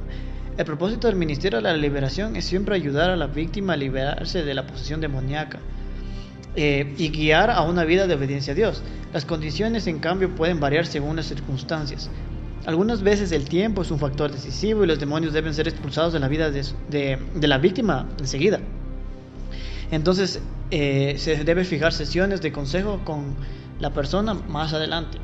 El 0.57 0.65
propósito 0.65 1.05
del 1.05 1.15
ministerio 1.15 1.59
de 1.59 1.63
la 1.63 1.77
liberación 1.77 2.35
es 2.35 2.45
siempre 2.45 2.73
ayudar 2.73 3.11
a 3.11 3.15
la 3.15 3.27
víctima 3.27 3.73
a 3.73 3.77
liberarse 3.77 4.43
de 4.43 4.53
la 4.55 4.65
posesión 4.65 4.99
demoníaca 4.99 5.59
eh, 6.55 6.95
y 6.97 7.09
guiar 7.09 7.51
a 7.51 7.61
una 7.61 7.83
vida 7.83 8.07
de 8.07 8.15
obediencia 8.15 8.53
a 8.53 8.55
Dios. 8.55 8.81
Las 9.13 9.25
condiciones, 9.25 9.85
en 9.85 9.99
cambio, 9.99 10.35
pueden 10.35 10.59
variar 10.59 10.87
según 10.87 11.17
las 11.17 11.27
circunstancias. 11.27 12.09
Algunas 12.65 13.01
veces 13.01 13.31
el 13.31 13.45
tiempo 13.45 13.81
es 13.81 13.89
un 13.89 13.97
factor 13.97 14.31
decisivo 14.31 14.83
y 14.83 14.87
los 14.87 14.99
demonios 14.99 15.33
deben 15.33 15.53
ser 15.53 15.67
expulsados 15.67 16.13
de 16.13 16.19
la 16.19 16.27
vida 16.27 16.51
de, 16.51 17.17
la 17.41 17.57
víctima 17.57 18.07
enseguida. 18.19 18.59
Entonces 19.89 20.41
eh, 20.69 21.15
se 21.17 21.43
debe 21.43 21.63
fijar 21.65 21.91
sesiones 21.91 22.41
de 22.41 22.51
consejo 22.51 23.01
con 23.03 23.35
la 23.79 23.91
persona 23.91 24.35
más 24.35 24.73
adelante, 24.73 25.17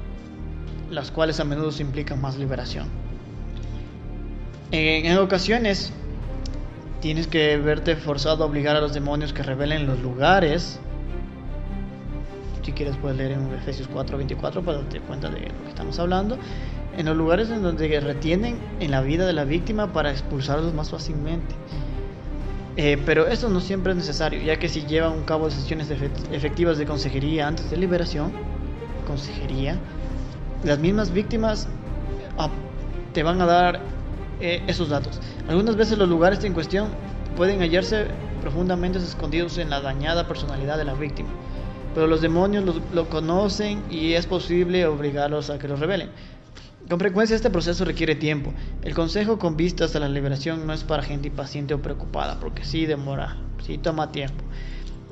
las 0.89 1.11
cuales 1.11 1.39
a 1.39 1.43
menudo 1.43 1.71
implican 1.79 2.19
más 2.19 2.37
liberación. 2.37 2.87
En, 4.71 5.15
ocasiones 5.17 5.93
tienes 7.01 7.27
que 7.27 7.55
verte 7.57 7.95
forzado 7.95 8.43
a 8.43 8.47
obligar 8.47 8.75
a 8.75 8.81
los 8.81 8.93
demonios 8.93 9.31
que 9.31 9.43
revelen 9.43 9.85
los 9.85 9.99
lugares. 9.99 10.79
Si 12.63 12.73
quieres 12.73 12.97
puedes 12.97 13.17
leer 13.17 13.31
en 13.31 13.53
Efesios 13.53 13.87
4:24 13.89 14.61
para 14.63 14.79
darte 14.79 14.99
cuenta 15.01 15.29
de 15.29 15.39
lo 15.39 15.63
que 15.63 15.69
estamos 15.69 15.99
hablando. 15.99 16.37
En 16.97 17.05
los 17.05 17.15
lugares 17.15 17.49
en 17.49 17.61
donde 17.61 17.99
retienen 17.99 18.57
en 18.79 18.91
la 18.91 19.01
vida 19.01 19.25
de 19.25 19.33
la 19.33 19.45
víctima 19.45 19.93
para 19.93 20.11
expulsarlos 20.11 20.73
más 20.73 20.89
fácilmente. 20.89 21.55
Eh, 22.75 23.01
pero 23.05 23.27
esto 23.27 23.49
no 23.49 23.59
siempre 23.59 23.91
es 23.91 23.97
necesario, 23.97 24.41
ya 24.41 24.57
que 24.59 24.69
si 24.69 24.81
llevan 24.85 25.21
a 25.21 25.25
cabo 25.25 25.49
sesiones 25.49 25.89
efectivas 26.31 26.77
de 26.77 26.85
consejería 26.85 27.47
antes 27.47 27.71
de 27.71 27.77
liberación, 27.77 28.31
consejería, 29.07 29.77
las 30.63 30.77
mismas 30.77 31.11
víctimas 31.11 31.67
te 33.13 33.23
van 33.23 33.41
a 33.41 33.47
dar 33.47 33.79
eh, 34.39 34.61
esos 34.67 34.89
datos. 34.89 35.19
Algunas 35.49 35.75
veces 35.75 35.97
los 35.97 36.07
lugares 36.07 36.43
en 36.43 36.53
cuestión 36.53 36.89
pueden 37.35 37.61
hallarse 37.61 38.05
profundamente 38.41 38.99
escondidos 38.99 39.57
en 39.57 39.71
la 39.71 39.81
dañada 39.81 40.27
personalidad 40.27 40.77
de 40.77 40.85
la 40.85 40.93
víctima, 40.93 41.29
pero 41.95 42.05
los 42.05 42.21
demonios 42.21 42.63
lo, 42.63 42.75
lo 42.93 43.09
conocen 43.09 43.81
y 43.89 44.13
es 44.13 44.27
posible 44.27 44.85
obligarlos 44.85 45.49
a 45.49 45.57
que 45.57 45.67
lo 45.67 45.77
revelen. 45.77 46.09
Con 46.89 46.99
frecuencia 46.99 47.35
este 47.35 47.49
proceso 47.49 47.83
requiere 47.83 48.15
tiempo. 48.15 48.53
El 48.81 48.93
consejo 48.93 49.37
con 49.37 49.57
vistas 49.57 49.93
a 49.97 49.99
la 49.99 50.07
liberación 50.07 50.65
no 50.65 50.71
es 50.71 50.85
para 50.85 51.03
gente 51.03 51.27
impaciente 51.27 51.73
o 51.73 51.81
preocupada, 51.81 52.39
porque 52.39 52.63
sí 52.63 52.85
demora, 52.85 53.35
sí 53.65 53.77
toma 53.77 54.13
tiempo. 54.13 54.41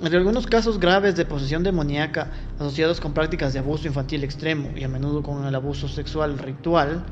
En 0.02 0.14
algunos 0.16 0.48
casos 0.48 0.80
graves 0.80 1.18
de 1.18 1.26
posesión 1.26 1.64
demoníaca 1.64 2.32
asociados 2.60 3.02
con 3.02 3.14
prácticas 3.14 3.52
de 3.52 3.60
abuso 3.60 3.88
infantil 3.88 4.24
extremo 4.24 4.70
y 4.74 4.86
a 4.86 4.88
menudo 4.88 5.22
con 5.22 5.46
el 5.46 5.54
abuso 5.54 5.90
sexual 5.90 6.38
ritual, 6.38 7.04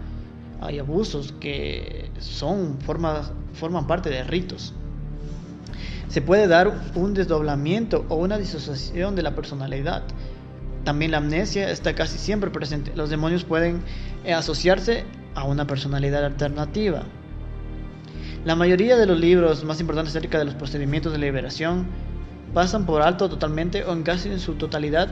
hay 0.62 0.80
abusos 0.80 1.34
que 1.42 2.10
son 2.20 2.78
forman 2.80 3.86
parte 3.86 4.10
de 4.10 4.24
ritos. 4.24 4.74
Se 6.08 6.22
puede 6.22 6.48
dar 6.48 6.74
un 6.96 7.14
desdoblamiento 7.14 8.06
o 8.08 8.16
una 8.16 8.38
disociación 8.38 9.16
de 9.16 9.24
la 9.24 9.36
personalidad 9.36 10.04
también 10.84 11.12
la 11.12 11.18
amnesia 11.18 11.70
está 11.70 11.96
casi 11.96 12.18
siempre 12.18 12.52
presente. 12.52 12.92
Los 12.96 13.10
demonios 13.10 13.44
pueden 13.44 13.82
eh, 14.26 14.34
asociarse 14.34 15.06
a 15.36 15.46
una 15.46 15.66
personalidad 15.66 16.26
alternativa. 16.26 17.04
La 18.46 18.56
mayoría 18.56 18.98
de 18.98 19.06
los 19.06 19.20
libros 19.20 19.64
más 19.64 19.80
importantes 19.80 20.16
acerca 20.16 20.38
de 20.38 20.46
los 20.46 20.56
procedimientos 20.56 21.14
de 21.14 21.18
liberación 21.18 21.86
pasan 22.54 22.86
por 22.86 23.02
alto 23.02 23.30
totalmente 23.30 23.84
o 23.86 23.94
en 23.94 24.04
casi 24.04 24.30
en 24.30 24.40
su 24.40 24.56
totalidad 24.56 25.10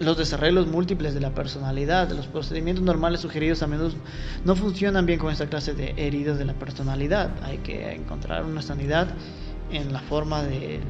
los 0.00 0.18
desarrollos 0.18 0.66
múltiples 0.66 1.14
de 1.14 1.20
la 1.20 1.34
personalidad. 1.34 2.10
Los 2.10 2.26
procedimientos 2.26 2.84
normales 2.84 3.20
sugeridos 3.20 3.62
a 3.62 3.66
menudo 3.66 3.92
no 4.44 4.56
funcionan 4.56 5.06
bien 5.06 5.18
con 5.18 5.32
esta 5.32 5.46
clase 5.46 5.74
de 5.74 5.94
heridas 5.96 6.38
de 6.38 6.44
la 6.44 6.54
personalidad. 6.54 7.30
Hay 7.42 7.58
que 7.58 7.92
encontrar 7.92 8.44
una 8.44 8.62
sanidad 8.62 9.08
en 9.70 9.92
la 9.92 10.00
forma 10.00 10.42
del 10.42 10.80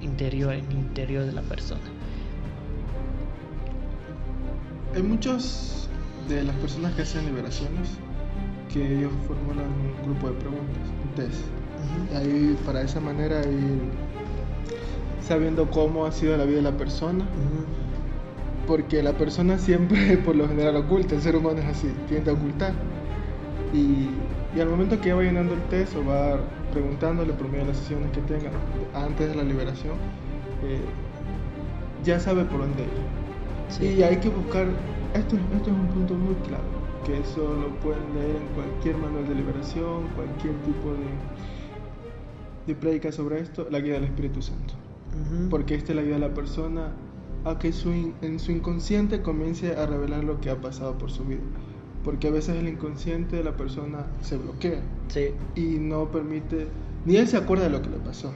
interior, 0.00 0.54
en 0.54 0.64
el 0.66 0.78
interior 0.78 1.26
de 1.26 1.32
la 1.32 1.42
persona. 1.42 1.82
Hay 4.94 5.02
muchos 5.02 5.88
de 6.28 6.44
las 6.44 6.54
personas 6.56 6.92
que 6.92 7.00
hacen 7.00 7.24
liberaciones 7.24 7.88
que 8.70 8.98
ellos 8.98 9.10
formulan 9.26 9.64
un 9.64 10.04
grupo 10.04 10.28
de 10.28 10.34
preguntas, 10.34 10.82
un 11.02 11.14
test. 11.14 11.44
Ahí 12.14 12.58
para 12.66 12.82
esa 12.82 13.00
manera 13.00 13.40
ir 13.40 13.80
sabiendo 15.26 15.70
cómo 15.70 16.04
ha 16.04 16.12
sido 16.12 16.36
la 16.36 16.44
vida 16.44 16.56
de 16.56 16.62
la 16.62 16.76
persona. 16.76 17.24
Porque 18.66 19.02
la 19.02 19.14
persona 19.14 19.56
siempre 19.56 20.16
por 20.24 20.36
lo 20.36 20.46
general 20.46 20.76
oculta, 20.76 21.14
el 21.14 21.22
ser 21.22 21.36
humano 21.36 21.60
es 21.60 21.66
así, 21.66 21.90
tiende 22.06 22.30
a 22.30 22.34
ocultar. 22.34 22.74
Y, 23.72 24.10
al 24.60 24.68
momento 24.68 25.00
que 25.00 25.14
va 25.14 25.22
llenando 25.22 25.54
el 25.54 25.62
test 25.62 25.96
o 25.96 26.04
va 26.04 26.38
preguntándole 26.70 27.32
por 27.32 27.46
medio 27.48 27.60
de 27.60 27.68
las 27.68 27.78
sesiones 27.78 28.10
que 28.10 28.20
tenga 28.20 28.50
antes 28.94 29.26
de 29.26 29.34
la 29.34 29.42
liberación, 29.42 29.94
eh, 30.64 30.80
ya 32.04 32.20
sabe 32.20 32.44
por 32.44 32.60
dónde 32.60 32.82
ir 32.82 33.21
y 33.80 34.02
hay 34.02 34.16
que 34.16 34.28
buscar, 34.28 34.66
esto, 35.14 35.36
esto 35.54 35.70
es 35.70 35.76
un 35.76 35.86
punto 35.88 36.14
muy 36.14 36.34
claro, 36.46 36.64
que 37.04 37.18
eso 37.18 37.40
lo 37.40 37.68
pueden 37.80 38.14
leer 38.14 38.36
en 38.36 38.46
cualquier 38.54 38.96
manual 38.96 39.28
de 39.28 39.34
liberación, 39.34 40.08
cualquier 40.14 40.54
tipo 40.62 40.90
de, 40.90 42.66
de 42.66 42.74
prédica 42.74 43.12
sobre 43.12 43.40
esto, 43.40 43.66
la 43.70 43.80
guía 43.80 43.94
del 43.94 44.04
Espíritu 44.04 44.42
Santo. 44.42 44.74
Porque 45.50 45.74
esta 45.74 45.92
la 45.92 46.00
ayuda 46.00 46.16
a 46.16 46.20
la 46.20 46.34
persona 46.34 46.92
a 47.44 47.58
que 47.58 47.72
su 47.72 47.90
en 47.90 48.38
su 48.38 48.52
inconsciente 48.52 49.20
comience 49.20 49.76
a 49.76 49.84
revelar 49.84 50.24
lo 50.24 50.40
que 50.40 50.48
ha 50.48 50.60
pasado 50.60 50.96
por 50.96 51.10
su 51.10 51.24
vida. 51.24 51.42
Porque 52.04 52.28
a 52.28 52.30
veces 52.30 52.56
el 52.56 52.68
inconsciente 52.68 53.36
de 53.36 53.44
la 53.44 53.56
persona 53.56 54.06
se 54.22 54.38
bloquea 54.38 54.80
y 55.54 55.78
no 55.78 56.10
permite, 56.10 56.66
ni 57.04 57.16
él 57.16 57.28
se 57.28 57.36
acuerda 57.36 57.64
de 57.64 57.70
lo 57.70 57.82
que 57.82 57.90
le 57.90 57.98
pasó. 57.98 58.32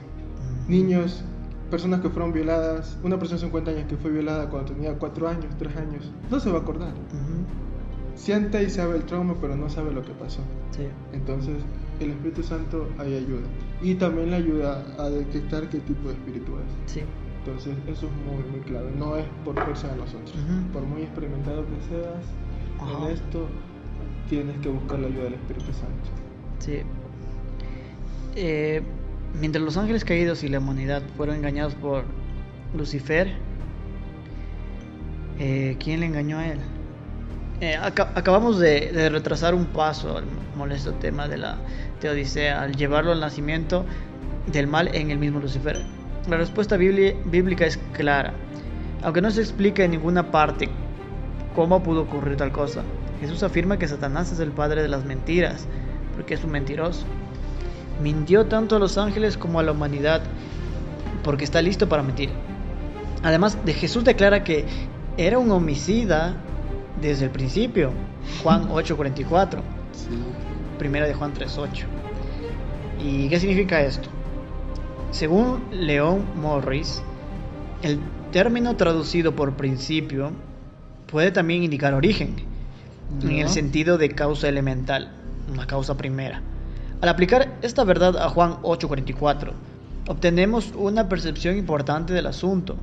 Niños 0.67 1.23
personas 1.69 2.01
que 2.01 2.09
fueron 2.09 2.33
violadas, 2.33 2.97
una 3.03 3.17
persona 3.17 3.39
de 3.39 3.47
50 3.47 3.71
años 3.71 3.83
que 3.87 3.97
fue 3.97 4.11
violada 4.11 4.49
cuando 4.49 4.73
tenía 4.73 4.97
4 4.97 5.27
años, 5.27 5.45
3 5.57 5.77
años, 5.77 6.11
no 6.29 6.39
se 6.39 6.49
va 6.49 6.59
a 6.59 6.61
acordar. 6.61 6.93
Siente 8.15 8.63
y 8.63 8.69
sabe 8.69 8.97
el 8.97 9.03
trauma, 9.03 9.35
pero 9.39 9.55
no 9.55 9.69
sabe 9.69 9.91
lo 9.91 10.01
que 10.01 10.11
pasó. 10.13 10.41
Entonces, 11.13 11.55
el 11.99 12.11
Espíritu 12.11 12.43
Santo 12.43 12.89
ahí 12.97 13.15
ayuda. 13.15 13.47
Y 13.81 13.95
también 13.95 14.31
le 14.31 14.37
ayuda 14.37 14.83
a 14.97 15.09
detectar 15.09 15.69
qué 15.69 15.79
tipo 15.79 16.09
de 16.09 16.15
espíritu 16.15 16.53
es. 16.57 17.03
Entonces, 17.39 17.75
eso 17.87 18.07
es 18.07 18.11
muy, 18.25 18.43
muy 18.51 18.59
clave. 18.61 18.91
No 18.97 19.15
es 19.15 19.25
por 19.45 19.55
fuerza 19.55 19.87
de 19.89 19.97
nosotros. 19.97 20.35
Por 20.73 20.83
muy 20.83 21.03
experimentado 21.03 21.63
que 21.65 21.87
seas 21.89 22.23
en 22.81 23.11
esto, 23.11 23.47
tienes 24.29 24.57
que 24.59 24.69
buscar 24.69 24.99
la 24.99 25.07
ayuda 25.07 25.23
del 25.25 25.33
Espíritu 25.35 25.71
Santo. 25.73 26.09
Sí. 26.59 26.79
Eh, 28.35 28.83
Mientras 29.39 29.63
los 29.63 29.77
ángeles 29.77 30.03
caídos 30.03 30.43
y 30.43 30.47
la 30.47 30.57
humanidad 30.57 31.03
fueron 31.15 31.35
engañados 31.35 31.75
por 31.75 32.05
Lucifer, 32.75 33.33
eh, 35.37 35.77
¿quién 35.79 35.99
le 35.99 36.07
engañó 36.07 36.39
a 36.39 36.47
él? 36.47 36.59
Eh, 37.61 37.75
acabamos 37.75 38.59
de, 38.59 39.09
retrasar 39.09 39.53
un 39.53 39.65
paso 39.65 40.17
al 40.17 40.25
molesto 40.55 40.93
tema 40.93 41.27
de 41.27 41.37
la 41.37 41.57
teodicea 41.99 42.61
al 42.61 42.75
llevarlo 42.75 43.11
al 43.11 43.19
nacimiento 43.19 43.85
del 44.51 44.67
mal 44.67 44.93
en 44.95 45.11
el 45.11 45.19
mismo 45.19 45.39
Lucifer. 45.39 45.81
La 46.27 46.37
respuesta 46.37 46.75
bíblica 46.77 47.65
es 47.65 47.77
clara. 47.93 48.33
Aunque 49.03 49.21
no 49.21 49.29
se 49.29 49.41
explica 49.41 49.83
en 49.83 49.91
ninguna 49.91 50.31
parte 50.31 50.69
cómo 51.55 51.83
pudo 51.83 52.01
ocurrir 52.01 52.37
tal 52.37 52.51
cosa, 52.51 52.81
Jesús 53.21 53.43
afirma 53.43 53.77
que 53.77 53.87
Satanás 53.87 54.31
es 54.31 54.39
el 54.39 54.51
padre 54.51 54.81
de 54.81 54.87
las 54.87 55.05
mentiras, 55.05 55.67
porque 56.15 56.33
es 56.33 56.43
un 56.43 56.51
mentiroso. 56.51 57.05
Mintió 58.01 58.45
tanto 58.45 58.75
a 58.75 58.79
los 58.79 58.97
ángeles 58.97 59.37
como 59.37 59.59
a 59.59 59.63
la 59.63 59.71
humanidad, 59.71 60.21
porque 61.23 61.43
está 61.43 61.61
listo 61.61 61.89
para 61.89 62.03
mentir. 62.03 62.29
Además, 63.23 63.57
de 63.65 63.73
Jesús 63.73 64.03
declara 64.03 64.43
que 64.43 64.65
era 65.17 65.39
un 65.39 65.51
homicida 65.51 66.35
desde 67.01 67.25
el 67.25 67.31
principio. 67.31 67.91
Juan 68.43 68.69
8:44. 68.69 69.61
Primera 70.77 71.07
de 71.07 71.13
Juan 71.13 71.33
3:8. 71.33 71.85
¿Y 73.03 73.29
qué 73.29 73.39
significa 73.39 73.81
esto? 73.81 74.09
Según 75.11 75.63
León 75.71 76.25
Morris, 76.35 77.01
el 77.81 77.99
término 78.31 78.75
traducido 78.75 79.35
por 79.35 79.53
principio 79.53 80.31
puede 81.07 81.31
también 81.31 81.63
indicar 81.63 81.93
origen, 81.93 82.35
en 83.21 83.31
el 83.31 83.49
sentido 83.49 83.97
de 83.97 84.09
causa 84.09 84.49
elemental, 84.49 85.11
una 85.51 85.65
causa 85.65 85.95
primera. 85.95 86.41
Al 86.99 87.09
aplicar 87.09 87.59
esta 87.61 87.83
verdad 87.83 88.17
a 88.17 88.29
Juan 88.29 88.57
8:44, 88.63 89.53
obtenemos 90.07 90.73
una 90.75 91.07
percepción 91.07 91.55
importante 91.55 92.13
del 92.13 92.25
asunto. 92.25 92.75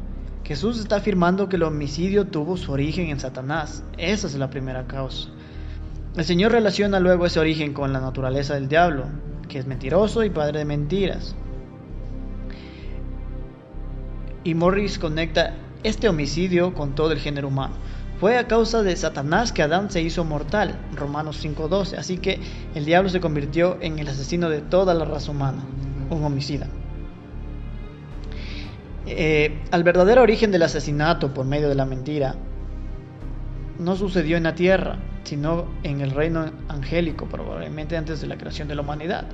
Jesús 0.44 0.78
está 0.78 0.96
afirmando 0.96 1.48
que 1.48 1.56
el 1.56 1.64
homicidio 1.64 2.26
tuvo 2.26 2.56
su 2.56 2.70
origen 2.70 3.08
en 3.08 3.18
Satanás. 3.18 3.82
Esa 3.98 4.28
es 4.28 4.34
la 4.34 4.50
primera 4.50 4.86
causa. 4.86 5.30
El 6.16 6.24
Señor 6.24 6.52
relaciona 6.52 7.00
luego 7.00 7.26
ese 7.26 7.40
origen 7.40 7.72
con 7.72 7.92
la 7.92 8.00
naturaleza 8.00 8.54
del 8.54 8.68
diablo, 8.68 9.06
que 9.48 9.58
es 9.58 9.66
mentiroso 9.66 10.22
y 10.22 10.30
padre 10.30 10.60
de 10.60 10.64
mentiras. 10.64 11.34
Y 14.44 14.54
Morris 14.54 14.98
conecta 14.98 15.54
este 15.82 16.08
homicidio 16.08 16.72
con 16.72 16.94
todo 16.94 17.10
el 17.10 17.18
género 17.18 17.48
humano. 17.48 17.74
Fue 18.24 18.38
a 18.38 18.48
causa 18.48 18.82
de 18.82 18.96
Satanás 18.96 19.52
que 19.52 19.62
Adán 19.62 19.90
se 19.90 20.00
hizo 20.00 20.24
mortal, 20.24 20.78
Romanos 20.96 21.44
5.12. 21.44 21.98
Así 21.98 22.16
que 22.16 22.40
el 22.74 22.86
diablo 22.86 23.10
se 23.10 23.20
convirtió 23.20 23.76
en 23.82 23.98
el 23.98 24.08
asesino 24.08 24.48
de 24.48 24.62
toda 24.62 24.94
la 24.94 25.04
raza 25.04 25.30
humana, 25.30 25.62
un 26.08 26.24
homicida. 26.24 26.66
Eh, 29.06 29.60
al 29.70 29.84
verdadero 29.84 30.22
origen 30.22 30.50
del 30.52 30.62
asesinato 30.62 31.34
por 31.34 31.44
medio 31.44 31.68
de 31.68 31.74
la 31.74 31.84
mentira 31.84 32.36
no 33.78 33.94
sucedió 33.94 34.38
en 34.38 34.44
la 34.44 34.54
tierra, 34.54 34.96
sino 35.24 35.66
en 35.82 36.00
el 36.00 36.10
reino 36.10 36.50
angélico, 36.68 37.26
probablemente 37.26 37.94
antes 37.98 38.22
de 38.22 38.26
la 38.26 38.38
creación 38.38 38.68
de 38.68 38.74
la 38.74 38.80
humanidad. 38.80 39.26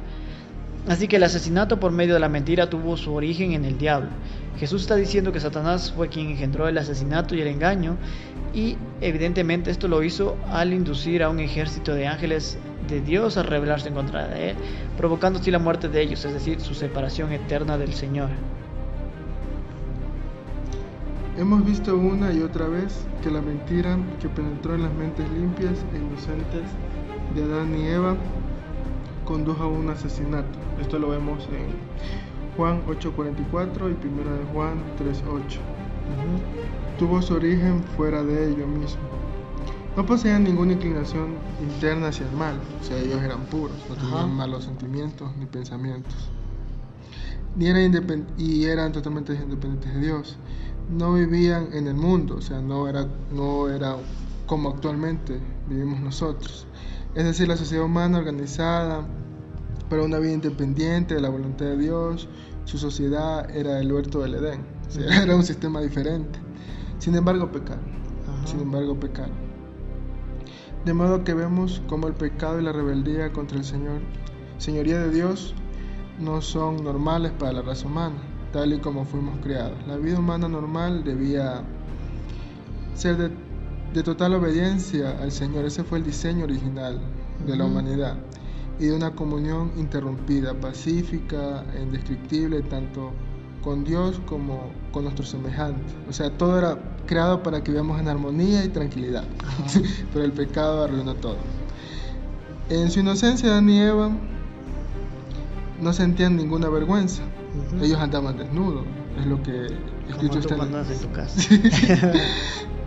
Así 0.88 1.06
que 1.06 1.16
el 1.16 1.22
asesinato 1.22 1.78
por 1.78 1.92
medio 1.92 2.14
de 2.14 2.20
la 2.20 2.28
mentira 2.28 2.68
tuvo 2.68 2.96
su 2.96 3.14
origen 3.14 3.52
en 3.52 3.64
el 3.64 3.78
diablo. 3.78 4.08
Jesús 4.58 4.82
está 4.82 4.96
diciendo 4.96 5.30
que 5.30 5.38
Satanás 5.38 5.92
fue 5.94 6.08
quien 6.08 6.30
engendró 6.30 6.66
el 6.66 6.76
asesinato 6.76 7.36
y 7.36 7.40
el 7.40 7.46
engaño 7.46 7.96
y 8.52 8.76
evidentemente 9.00 9.70
esto 9.70 9.88
lo 9.88 10.02
hizo 10.02 10.36
al 10.50 10.72
inducir 10.72 11.22
a 11.22 11.28
un 11.28 11.40
ejército 11.40 11.94
de 11.94 12.06
ángeles 12.06 12.58
de 12.88 13.00
Dios 13.00 13.36
a 13.36 13.42
rebelarse 13.42 13.88
en 13.88 13.94
contra 13.94 14.26
de 14.26 14.50
él, 14.50 14.56
provocando 14.96 15.38
así 15.38 15.50
la 15.50 15.58
muerte 15.58 15.88
de 15.88 16.02
ellos, 16.02 16.24
es 16.24 16.32
decir, 16.32 16.60
su 16.60 16.74
separación 16.74 17.32
eterna 17.32 17.78
del 17.78 17.94
Señor. 17.94 18.28
Hemos 21.38 21.64
visto 21.64 21.96
una 21.96 22.32
y 22.32 22.42
otra 22.42 22.66
vez 22.66 23.06
que 23.22 23.30
la 23.30 23.40
mentira 23.40 23.96
que 24.20 24.28
penetró 24.28 24.74
en 24.74 24.82
las 24.82 24.92
mentes 24.92 25.28
limpias 25.30 25.84
e 25.94 25.98
inocentes 25.98 26.68
de 27.34 27.44
Adán 27.44 27.78
y 27.78 27.86
Eva 27.86 28.16
condujo 29.24 29.62
a 29.62 29.68
un 29.68 29.88
asesinato. 29.88 30.58
Esto 30.80 30.98
lo 30.98 31.10
vemos 31.10 31.48
en 31.52 31.68
Juan 32.56 32.82
8:44 32.86 33.88
y 33.88 34.06
1 34.06 34.36
de 34.36 34.44
Juan 34.52 34.82
3:8. 34.98 35.60
Tuvo 37.00 37.20
su 37.20 37.34
origen 37.34 37.82
fuera 37.96 38.22
de 38.22 38.52
ellos 38.52 38.68
mismos. 38.68 38.98
No 39.96 40.06
poseían 40.06 40.44
ninguna 40.44 40.74
inclinación 40.74 41.34
interna 41.60 42.08
hacia 42.08 42.28
el 42.28 42.36
mal, 42.36 42.60
o 42.80 42.84
sea, 42.84 42.96
ellos 42.96 43.20
eran 43.20 43.46
puros, 43.46 43.76
no 43.88 43.96
tenían 43.96 44.32
malos 44.36 44.64
sentimientos 44.64 45.36
ni 45.36 45.46
pensamientos. 45.46 46.30
Ni 47.56 47.66
eran 47.66 48.26
y 48.38 48.66
eran 48.66 48.92
totalmente 48.92 49.34
independientes 49.34 49.92
de 49.92 50.00
Dios 50.00 50.38
no 50.90 51.14
vivían 51.14 51.68
en 51.72 51.86
el 51.86 51.94
mundo, 51.94 52.36
o 52.36 52.40
sea, 52.40 52.60
no 52.60 52.88
era, 52.88 53.06
no 53.32 53.68
era 53.68 53.96
como 54.46 54.70
actualmente 54.70 55.40
vivimos 55.68 56.00
nosotros. 56.00 56.66
Es 57.14 57.24
decir, 57.24 57.48
la 57.48 57.56
sociedad 57.56 57.84
humana 57.84 58.18
organizada 58.18 59.06
para 59.88 60.02
una 60.02 60.18
vida 60.18 60.32
independiente 60.32 61.14
de 61.14 61.20
la 61.20 61.28
voluntad 61.28 61.66
de 61.66 61.76
Dios, 61.76 62.28
su 62.64 62.78
sociedad 62.78 63.48
era 63.50 63.80
el 63.80 63.92
huerto 63.92 64.20
del 64.20 64.34
Edén, 64.34 64.64
o 64.88 64.90
sea, 64.90 65.22
era 65.22 65.36
un 65.36 65.44
sistema 65.44 65.80
diferente. 65.80 66.38
Sin 67.00 67.16
embargo, 67.16 67.50
pecaron. 67.50 67.84
Sin 68.44 68.60
embargo, 68.60 68.94
pecaron. 68.94 69.34
De 70.84 70.94
modo 70.94 71.24
que 71.24 71.34
vemos 71.34 71.82
cómo 71.88 72.06
el 72.06 72.14
pecado 72.14 72.60
y 72.60 72.62
la 72.62 72.72
rebeldía 72.72 73.32
contra 73.32 73.58
el 73.58 73.64
Señor, 73.64 74.00
señoría 74.58 75.00
de 75.00 75.10
Dios, 75.10 75.54
no 76.20 76.40
son 76.40 76.84
normales 76.84 77.32
para 77.32 77.54
la 77.54 77.62
raza 77.62 77.88
humana 77.88 78.30
tal 78.52 78.72
y 78.72 78.78
como 78.78 79.04
fuimos 79.04 79.38
creados. 79.42 79.76
La 79.86 79.96
vida 79.96 80.18
humana 80.18 80.48
normal 80.48 81.04
debía 81.04 81.62
ser 82.94 83.16
de, 83.16 84.02
total 84.02 84.34
obediencia 84.34 85.18
al 85.20 85.32
Señor. 85.32 85.64
Ese 85.64 85.84
fue 85.84 85.98
el 85.98 86.04
diseño 86.04 86.44
original 86.44 87.00
de 87.46 87.56
la 87.56 87.64
humanidad. 87.64 88.16
Y 88.78 88.86
de 88.86 88.96
una 88.96 89.14
comunión 89.14 89.72
interrumpida, 89.76 90.54
pacífica 90.54 91.64
e 91.74 91.82
indescriptible, 91.82 92.62
tanto 92.62 93.12
con 93.62 93.84
Dios 93.84 94.20
como 94.26 94.70
con 94.92 95.04
nuestros 95.04 95.28
semejantes. 95.28 95.92
O 96.08 96.12
sea, 96.12 96.30
todo 96.30 96.58
era 96.58 96.78
creado 97.06 97.42
para 97.42 97.62
que 97.62 97.72
vivamos 97.72 98.00
en 98.00 98.08
armonía 98.08 98.64
y 98.64 98.68
tranquilidad. 98.68 99.24
Pero 100.12 100.24
el 100.24 100.32
pecado 100.32 100.84
arruinó 100.84 101.14
todo. 101.14 101.36
En 102.68 102.90
su 102.90 103.00
inocencia, 103.00 103.50
Adán 103.50 103.68
y 103.68 103.80
Eva 103.80 104.10
no 105.80 105.92
sentían 105.92 106.36
ninguna 106.36 106.68
vergüenza 106.68 107.22
ellos 107.82 107.98
andaban 107.98 108.36
desnudos, 108.36 108.84
es 109.18 109.26
lo 109.26 109.42
que 109.42 109.66
escrito 110.08 110.38
está 110.38 110.54
en, 110.54 110.98
tu 111.00 111.12
casa. 111.12 111.54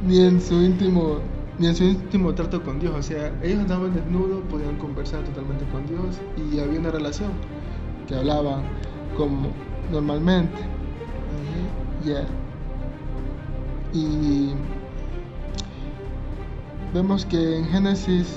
ni 0.05 0.19
en 0.25 0.41
su 0.41 0.55
íntimo 0.61 1.17
ni 1.59 1.67
en 1.67 1.75
su 1.75 1.83
íntimo 1.83 2.33
trato 2.33 2.63
con 2.63 2.79
Dios, 2.79 2.95
o 2.95 3.03
sea, 3.03 3.31
ellos 3.43 3.59
andaban 3.59 3.93
desnudos, 3.93 4.41
podían 4.49 4.75
conversar 4.77 5.23
totalmente 5.23 5.65
con 5.65 5.85
Dios 5.85 6.17
y 6.35 6.59
había 6.59 6.79
una 6.79 6.89
relación 6.89 7.29
que 8.07 8.15
hablaban 8.15 8.63
como 9.15 9.49
normalmente. 9.91 10.57
Y 13.93 14.51
vemos 16.93 17.25
que 17.25 17.57
en 17.57 17.65
Génesis 17.65 18.27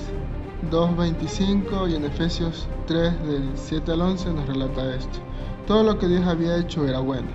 2.25 0.71 1.89
y 1.89 1.95
en 1.95 2.05
Efesios 2.05 2.67
3 2.87 3.23
del 3.27 3.49
7 3.55 3.91
al 3.91 4.01
11 4.01 4.33
nos 4.33 4.47
relata 4.47 4.95
esto. 4.95 5.19
Todo 5.65 5.83
lo 5.83 5.97
que 5.99 6.07
Dios 6.07 6.25
había 6.25 6.57
hecho 6.57 6.87
era 6.87 6.99
bueno. 6.99 7.27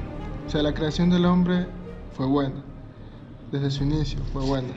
O 0.46 0.50
sea, 0.50 0.62
la 0.62 0.72
creación 0.72 1.10
del 1.10 1.24
hombre 1.26 1.66
fue 2.16 2.26
buena. 2.26 2.62
Desde 3.50 3.70
su 3.70 3.84
inicio 3.84 4.18
fue 4.32 4.42
buena. 4.44 4.72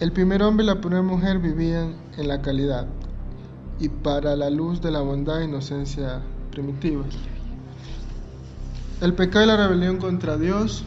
El 0.00 0.10
primer 0.10 0.42
hombre 0.42 0.64
y 0.64 0.66
la 0.66 0.80
primera 0.80 1.02
mujer 1.02 1.38
vivían 1.38 1.94
en 2.16 2.26
la 2.26 2.42
calidad 2.42 2.86
y 3.78 3.88
para 3.88 4.34
la 4.34 4.50
luz 4.50 4.80
de 4.80 4.90
la 4.90 5.00
bondad 5.00 5.40
e 5.40 5.44
inocencia 5.44 6.20
primitiva. 6.50 7.04
El 9.00 9.14
pecado 9.14 9.44
y 9.44 9.48
la 9.48 9.56
rebelión 9.56 9.98
contra 9.98 10.36
Dios 10.36 10.84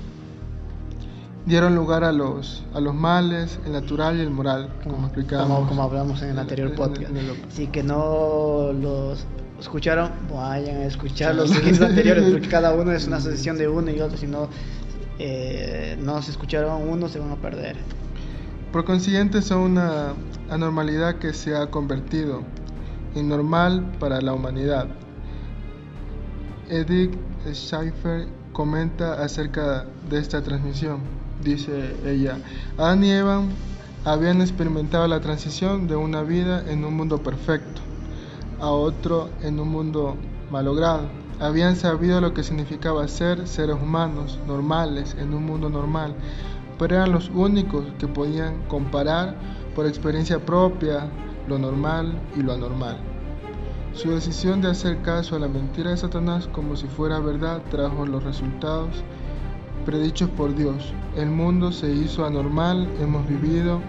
dieron 1.46 1.76
lugar 1.76 2.04
a 2.04 2.12
los, 2.12 2.64
a 2.74 2.82
los 2.82 2.94
males, 2.94 3.60
el 3.66 3.72
natural 3.72 4.18
y 4.18 4.22
el 4.22 4.30
moral, 4.30 4.70
como 4.84 5.08
explicábamos. 5.08 5.68
Como, 5.68 5.82
hablamos 5.82 6.22
en 6.22 6.30
el 6.30 6.40
anterior 6.40 6.74
podcast. 6.76 7.12
Así 7.50 7.68
que 7.68 7.84
no 7.84 8.74
los 8.74 9.26
escucharon, 9.60 10.12
vayan 10.34 10.78
a 10.78 10.86
escuchar 10.86 11.36
los 11.36 11.50
siguientes 11.50 11.82
anteriores, 11.82 12.32
porque 12.32 12.48
cada 12.50 12.74
uno 12.74 12.92
es 12.92 13.08
una 13.08 13.18
asociación 13.18 13.58
de 13.58 13.68
uno 13.68 13.92
y 13.92 14.02
otro, 14.02 14.18
si 14.18 14.28
no, 14.28 14.50
eh, 15.20 15.98
no 16.02 16.22
se 16.22 16.32
escucharon 16.32 16.88
uno, 16.88 17.08
se 17.08 17.20
van 17.20 17.32
a 17.32 17.38
perder. 17.38 17.78
Por 18.72 18.84
consiguiente, 18.84 19.42
son 19.42 19.60
una 19.60 20.14
anormalidad 20.50 21.16
que 21.16 21.34
se 21.34 21.56
ha 21.56 21.72
convertido 21.72 22.42
en 23.16 23.30
normal 23.30 23.94
para 24.00 24.22
la 24.22 24.34
humanidad. 24.34 24.88
Edith 26.70 27.16
Schaeffer 27.46 28.28
comenta 28.52 29.22
acerca 29.24 29.86
de 30.10 30.20
esta 30.20 30.42
transmisión. 30.42 31.00
Dice 31.44 31.96
ella, 32.06 32.40
Adán 32.78 33.04
y 33.04 33.12
Eva 33.12 33.44
habían 34.04 34.42
experimentado 34.42 35.08
la 35.08 35.22
transición 35.22 35.88
de 35.88 35.96
una 35.96 36.24
vida 36.24 36.64
en 36.70 36.84
un 36.84 36.96
mundo 36.96 37.24
perfecto 37.24 37.82
a 38.60 38.70
otro 38.70 39.30
en 39.44 39.60
un 39.60 39.70
mundo 39.70 40.18
malogrado. 40.52 41.04
Habían 41.40 41.76
sabido 41.76 42.20
lo 42.20 42.34
que 42.34 42.44
significaba 42.44 43.08
ser 43.08 43.48
seres 43.48 43.76
humanos 43.76 44.40
normales 44.48 45.16
en 45.20 45.34
un 45.34 45.46
mundo 45.46 45.70
normal, 45.70 46.16
pero 46.80 46.96
eran 46.96 47.12
los 47.12 47.30
únicos 47.30 47.86
que 48.00 48.08
podían 48.08 48.64
comparar 48.68 49.36
por 49.76 49.86
experiencia 49.86 50.40
propia, 50.40 51.08
lo 51.48 51.60
normal 51.60 52.20
y 52.36 52.42
lo 52.42 52.54
anormal. 52.54 52.98
Su 53.98 54.12
decisión 54.12 54.62
de 54.62 54.70
hacer 54.70 55.02
caso 55.02 55.36
a 55.36 55.40
la 55.40 55.48
mentira 55.48 55.90
de 55.90 55.98
Satanás 55.98 56.48
como 56.52 56.76
si 56.76 56.86
fuera 56.86 57.20
verdad 57.20 57.64
trajo 57.72 58.06
los 58.06 58.24
resultados 58.24 59.04
predichos 59.88 60.30
por 60.30 60.56
Dios. 60.56 60.94
El 61.16 61.32
mundo 61.32 61.72
se 61.72 61.92
hizo 61.92 62.24
anormal, 62.24 62.88
hemos 63.02 63.28
vivido 63.28 63.82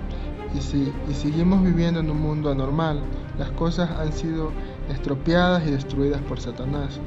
y, 0.55 0.63
si, 0.63 0.91
y 1.11 1.13
seguimos 1.13 1.63
viviendo 1.63 2.01
en 2.01 2.11
un 2.11 2.23
mundo 2.23 2.51
anormal. 2.51 3.03
Las 3.39 3.51
cosas 3.51 3.91
han 3.91 4.15
sido 4.15 4.51
estropeadas 4.89 5.69
y 5.69 5.73
destruidas 5.73 6.23
por 6.23 6.41
Satanás 6.41 6.99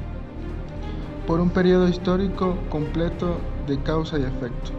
por 1.26 1.40
un 1.40 1.50
periodo 1.50 1.88
histórico 1.88 2.56
completo 2.70 3.38
de 3.66 3.82
causa 3.82 4.16
y 4.16 4.22
efecto. 4.22 4.70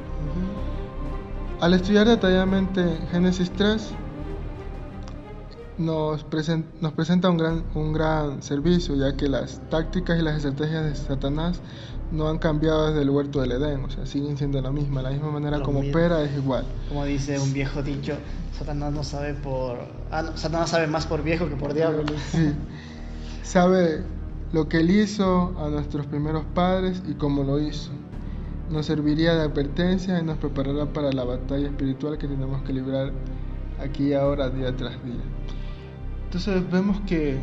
Al 1.60 1.74
estudiar 1.74 2.08
detalladamente 2.08 3.00
Génesis 3.12 3.52
3, 3.52 3.94
nos, 5.78 6.26
nos 6.82 6.94
presenta 6.94 7.30
un 7.30 7.38
gran, 7.38 7.64
un 7.76 7.94
gran 7.94 8.44
servicio, 8.44 8.96
ya 8.96 9.16
que 9.16 9.28
las 9.28 9.62
tácticas 9.70 10.20
y 10.20 10.22
las 10.22 10.38
estrategias 10.38 10.84
de 10.86 10.96
Satanás 10.96 11.62
no 12.12 12.30
han 12.30 12.38
cambiado 12.38 12.90
desde 12.90 13.02
el 13.02 13.10
huerto 13.10 13.42
del 13.42 13.54
Edén, 13.54 13.84
o 13.84 13.90
sea, 13.90 14.06
siguen 14.06 14.38
siendo 14.38 14.62
la 14.62 14.72
misma, 14.72 15.02
la 15.02 15.10
misma 15.10 15.32
manera 15.32 15.62
como 15.62 15.80
opera 15.80 16.22
es 16.24 16.36
igual. 16.36 16.66
Como 16.90 17.06
dice 17.06 17.40
un 17.40 17.54
viejo 17.54 17.82
dicho, 17.82 18.16
Satanás 18.58 18.94
no 18.94 19.04
sabe 19.04 19.34
por... 19.34 19.78
Ah, 20.12 20.32
Satanás 20.36 20.70
sabe 20.70 20.88
más 20.88 21.08
por 21.08 21.24
viejo 21.24 21.50
que 21.50 21.56
por 21.56 21.74
diablo. 21.74 22.04
Sí, 22.32 22.54
sabe 23.42 24.04
lo 24.52 24.70
que 24.70 24.78
él 24.78 24.92
hizo 24.92 25.56
a 25.58 25.70
nuestros 25.70 26.06
primeros 26.06 26.44
padres 26.54 27.02
y 27.08 27.14
cómo 27.14 27.44
lo 27.44 27.60
hizo 27.60 27.92
nos 28.70 28.86
serviría 28.86 29.36
de 29.36 29.42
advertencia 29.42 30.20
y 30.20 30.24
nos 30.24 30.38
preparará 30.38 30.86
para 30.86 31.12
la 31.12 31.24
batalla 31.24 31.68
espiritual 31.68 32.18
que 32.18 32.28
tenemos 32.28 32.64
que 32.64 32.74
librar 32.74 33.12
aquí 33.80 34.10
y 34.10 34.14
ahora, 34.14 34.50
día 34.50 34.76
tras 34.76 34.94
día. 35.04 35.22
Entonces 36.34 36.68
vemos 36.72 37.00
que, 37.02 37.38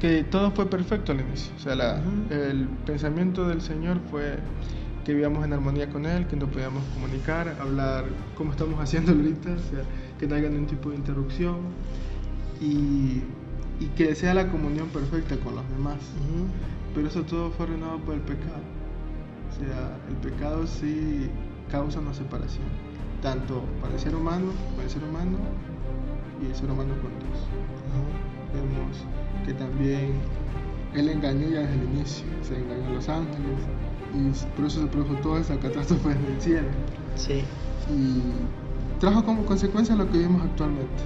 que 0.00 0.24
todo 0.24 0.50
fue 0.50 0.66
perfecto 0.66 1.12
al 1.12 1.20
inicio. 1.20 1.52
O 1.54 1.60
sea, 1.60 2.02
el 2.28 2.66
pensamiento 2.84 3.46
del 3.46 3.60
Señor 3.60 4.00
fue 4.10 4.40
que 5.04 5.12
vivíamos 5.12 5.44
en 5.44 5.52
armonía 5.52 5.88
con 5.88 6.06
Él, 6.06 6.26
que 6.26 6.34
nos 6.34 6.48
podíamos 6.48 6.82
comunicar, 6.94 7.56
hablar 7.60 8.06
como 8.34 8.50
estamos 8.50 8.80
haciendo 8.80 9.12
ahorita, 9.12 9.50
o 9.52 9.70
sea, 9.70 9.84
que 10.18 10.26
no 10.26 10.34
haya 10.34 10.48
ningún 10.48 10.66
tipo 10.66 10.90
de 10.90 10.96
interrupción 10.96 11.58
y, 12.60 13.22
y, 13.78 13.86
que 13.96 14.16
sea 14.16 14.34
la 14.34 14.50
comunión 14.50 14.88
perfecta 14.88 15.36
con 15.36 15.54
los 15.54 15.70
demás. 15.70 15.98
Pero 16.96 17.06
eso 17.06 17.22
todo 17.22 17.52
fue 17.52 17.66
arruinado 17.66 17.98
por 18.00 18.14
el 18.16 18.22
pecado. 18.22 18.64
O 19.52 19.60
sea, 19.60 19.96
el 20.08 20.16
pecado 20.16 20.66
sí 20.66 21.30
causa 21.70 22.00
una 22.00 22.12
separación, 22.12 22.66
tanto 23.22 23.62
para 23.80 23.94
el 23.94 24.00
ser 24.00 24.16
humano, 24.16 24.50
para 24.74 24.82
el 24.82 24.90
ser 24.90 25.04
humano 25.04 25.38
y 26.42 26.46
el 26.46 26.54
ser 26.54 26.70
humano 26.70 26.94
con 27.02 27.10
Dios. 27.18 27.38
Vemos 28.52 28.96
que 29.44 29.54
también 29.54 30.14
él 30.94 31.08
engañó 31.08 31.48
ya 31.48 31.60
desde 31.60 31.74
el 31.74 31.84
inicio, 31.84 32.26
se 32.42 32.56
engañó 32.56 32.86
a 32.88 32.92
los 32.94 33.08
ángeles 33.08 33.58
y 34.14 34.56
por 34.56 34.66
eso 34.66 34.80
se 34.80 34.86
produjo 34.86 35.14
toda 35.16 35.40
esa 35.40 35.58
catástrofe 35.58 36.12
en 36.12 36.24
el 36.24 36.40
cielo. 36.40 36.68
Sí. 37.16 37.42
Y 37.90 38.98
trajo 39.00 39.24
como 39.24 39.44
consecuencia 39.44 39.94
lo 39.94 40.10
que 40.10 40.18
vivimos 40.18 40.42
actualmente. 40.42 41.02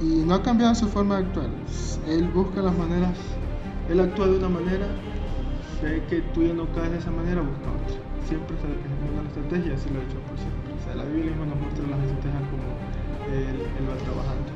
Y 0.00 0.24
no 0.24 0.34
ha 0.34 0.42
cambiado 0.42 0.74
su 0.74 0.88
forma 0.88 1.18
de 1.18 1.26
actuar. 1.26 1.50
Él 2.08 2.28
busca 2.28 2.62
las 2.62 2.76
maneras, 2.76 3.16
él 3.90 4.00
actúa 4.00 4.28
de 4.28 4.38
una 4.38 4.48
manera 4.48 4.86
ve 5.82 6.02
que 6.08 6.20
tú 6.34 6.42
ya 6.42 6.52
no 6.52 6.66
caes 6.72 6.90
de 6.92 6.98
esa 6.98 7.10
manera, 7.10 7.40
busca 7.40 7.70
otra. 7.72 7.96
Siempre 8.28 8.56
está 8.56 8.68
una 8.68 9.28
estrategia, 9.28 9.74
así 9.74 9.88
lo 9.90 10.00
ha 10.00 10.04
hecho 10.04 10.20
por 10.28 10.36
siempre. 10.38 10.74
O 10.76 10.84
sea, 10.84 10.94
la 10.94 11.04
Biblia 11.04 11.32
misma 11.32 11.46
nos 11.46 11.58
muestra 11.60 11.86
las 11.88 12.00
estrategias 12.04 12.44
como 12.52 12.68
él, 13.32 13.60
él 13.60 14.02
trabajando. 14.04 14.50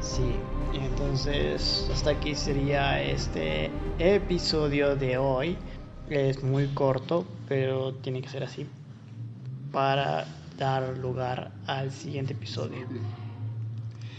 Sí, 0.00 0.32
entonces 0.72 1.88
hasta 1.92 2.10
aquí 2.10 2.34
sería 2.34 3.02
este 3.02 3.70
episodio 3.98 4.96
de 4.96 5.18
hoy. 5.18 5.56
Es 6.08 6.42
muy 6.42 6.68
corto, 6.68 7.26
pero 7.48 7.94
tiene 7.94 8.22
que 8.22 8.28
ser 8.28 8.44
así 8.44 8.66
para 9.72 10.26
dar 10.56 10.96
lugar 10.98 11.52
al 11.66 11.90
siguiente 11.90 12.32
episodio. 12.32 12.86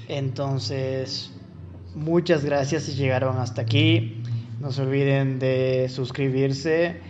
Entonces, 0.07 1.31
muchas 1.95 2.45
gracias 2.45 2.83
si 2.83 2.93
llegaron 2.93 3.37
hasta 3.37 3.61
aquí. 3.61 4.23
No 4.59 4.71
se 4.71 4.81
olviden 4.81 5.39
de 5.39 5.87
suscribirse, 5.89 7.01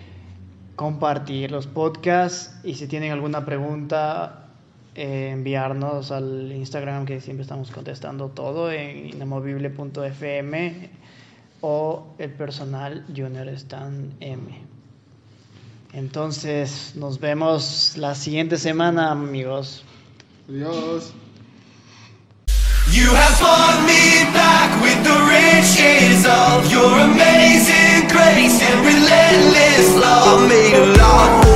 compartir 0.75 1.51
los 1.51 1.67
podcasts 1.67 2.59
y 2.63 2.75
si 2.75 2.87
tienen 2.87 3.11
alguna 3.11 3.45
pregunta, 3.45 4.38
eh, 4.99 5.29
enviarnos 5.31 6.11
al 6.11 6.51
Instagram 6.51 7.05
que 7.05 7.21
siempre 7.21 7.43
estamos 7.43 7.71
contestando 7.71 8.27
todo 8.27 8.69
en 8.69 9.07
inamovible.fm 9.07 10.89
o 11.61 12.07
el 12.17 12.31
personal 12.31 13.05
Junior 13.07 13.47
Stan 13.47 14.13
M. 14.19 14.61
Entonces, 15.93 16.91
nos 16.95 17.17
vemos 17.21 17.93
la 17.95 18.13
siguiente 18.13 18.57
semana, 18.57 19.11
amigos. 19.11 19.85
Adiós. 20.49 21.13
You 22.91 23.09
have 23.15 23.41
won 23.41 23.85
me 23.85 24.25
back 24.33 24.81
with 24.81 25.01
the 25.05 25.15
riches 25.31 26.25
of 26.25 26.69
your 26.69 26.91
amazing 26.99 28.05
grace 28.09 28.61
and 28.61 28.85
relentless 28.85 29.95
love. 29.95 31.48